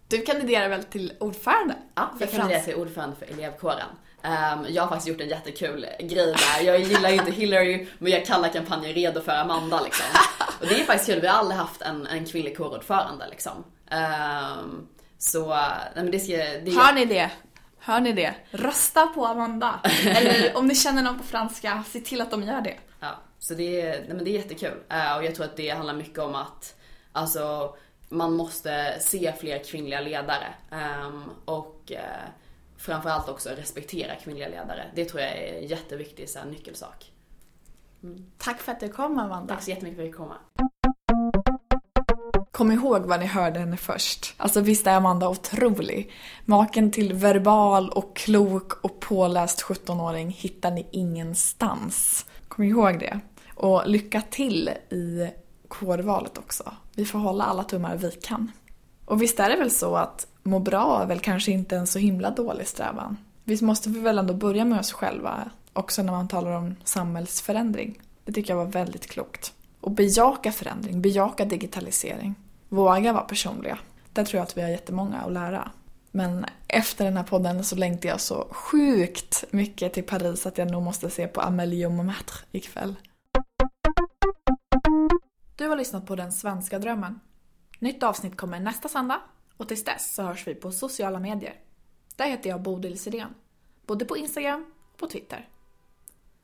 [0.07, 1.76] Du kandiderar väl till ordförande?
[1.95, 3.88] Ja, jag kandiderar till ordförande för elevkåren.
[4.24, 6.65] Um, jag har faktiskt gjort en jättekul grej där.
[6.65, 10.05] Jag gillar ju inte Hillary, men jag kallar kampanjen Redo för Amanda liksom.
[10.59, 13.63] Och det är faktiskt kul, vi har aldrig haft en, en kvinnlig kårordförande liksom.
[13.91, 14.88] Um,
[15.20, 16.38] så, nej men det ska...
[16.38, 16.72] Det...
[16.72, 17.32] Hör ni det?
[17.80, 18.36] Hör ni det?
[18.51, 19.80] Rösta på Amanda!
[20.05, 22.78] Eller om ni känner någon på franska, se till att de gör det.
[22.99, 24.78] Ja, så det är, nej men det är jättekul.
[24.93, 26.76] Uh, och jag tror att det handlar mycket om att,
[27.11, 27.76] alltså,
[28.09, 30.53] man måste se fler kvinnliga ledare.
[30.72, 31.97] Um, och uh,
[32.78, 34.86] framförallt också respektera kvinnliga ledare.
[34.95, 37.11] Det tror jag är en jätteviktig så här, nyckelsak.
[38.03, 38.32] Mm.
[38.38, 39.53] Tack för att du kom Amanda.
[39.53, 40.68] Tack så jättemycket för att du kom.
[42.60, 44.34] Kom ihåg vad ni hörde henne först.
[44.38, 46.12] Alltså visst är Amanda otrolig?
[46.45, 52.26] Maken till verbal och klok och påläst 17-åring hittar ni ingenstans.
[52.47, 53.20] Kom ihåg det.
[53.55, 55.30] Och lycka till i
[55.68, 56.74] kårvalet också.
[56.95, 58.51] Vi får hålla alla tummar vi kan.
[59.05, 61.99] Och visst är det väl så att må bra är väl kanske inte en så
[61.99, 63.18] himla dålig strävan.
[63.43, 67.99] Visst måste vi väl ändå börja med oss själva, också när man talar om samhällsförändring.
[68.26, 69.53] Det tycker jag var väldigt klokt.
[69.82, 72.36] Och bejaka förändring, bejaka digitalisering.
[72.70, 73.80] Våga vara personliga.
[74.13, 75.72] Där tror jag att vi har jättemånga att lära.
[76.11, 80.72] Men efter den här podden så längtar jag så sjukt mycket till Paris att jag
[80.72, 82.95] nog måste se på Amélie och Montmartre ikväll.
[85.55, 87.20] Du har lyssnat på Den svenska drömmen.
[87.80, 89.22] Nytt avsnitt kommer nästa söndag
[89.57, 91.55] och tills dess så hörs vi på sociala medier.
[92.15, 93.34] Där heter jag Bodil Sirén.
[93.86, 95.49] Både på Instagram och på Twitter.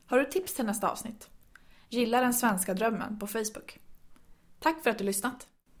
[0.06, 1.28] Har du tips till nästa avsnitt?
[1.88, 3.78] Gilla Den svenska drömmen på Facebook.
[4.60, 5.46] Tack för att du lyssnat!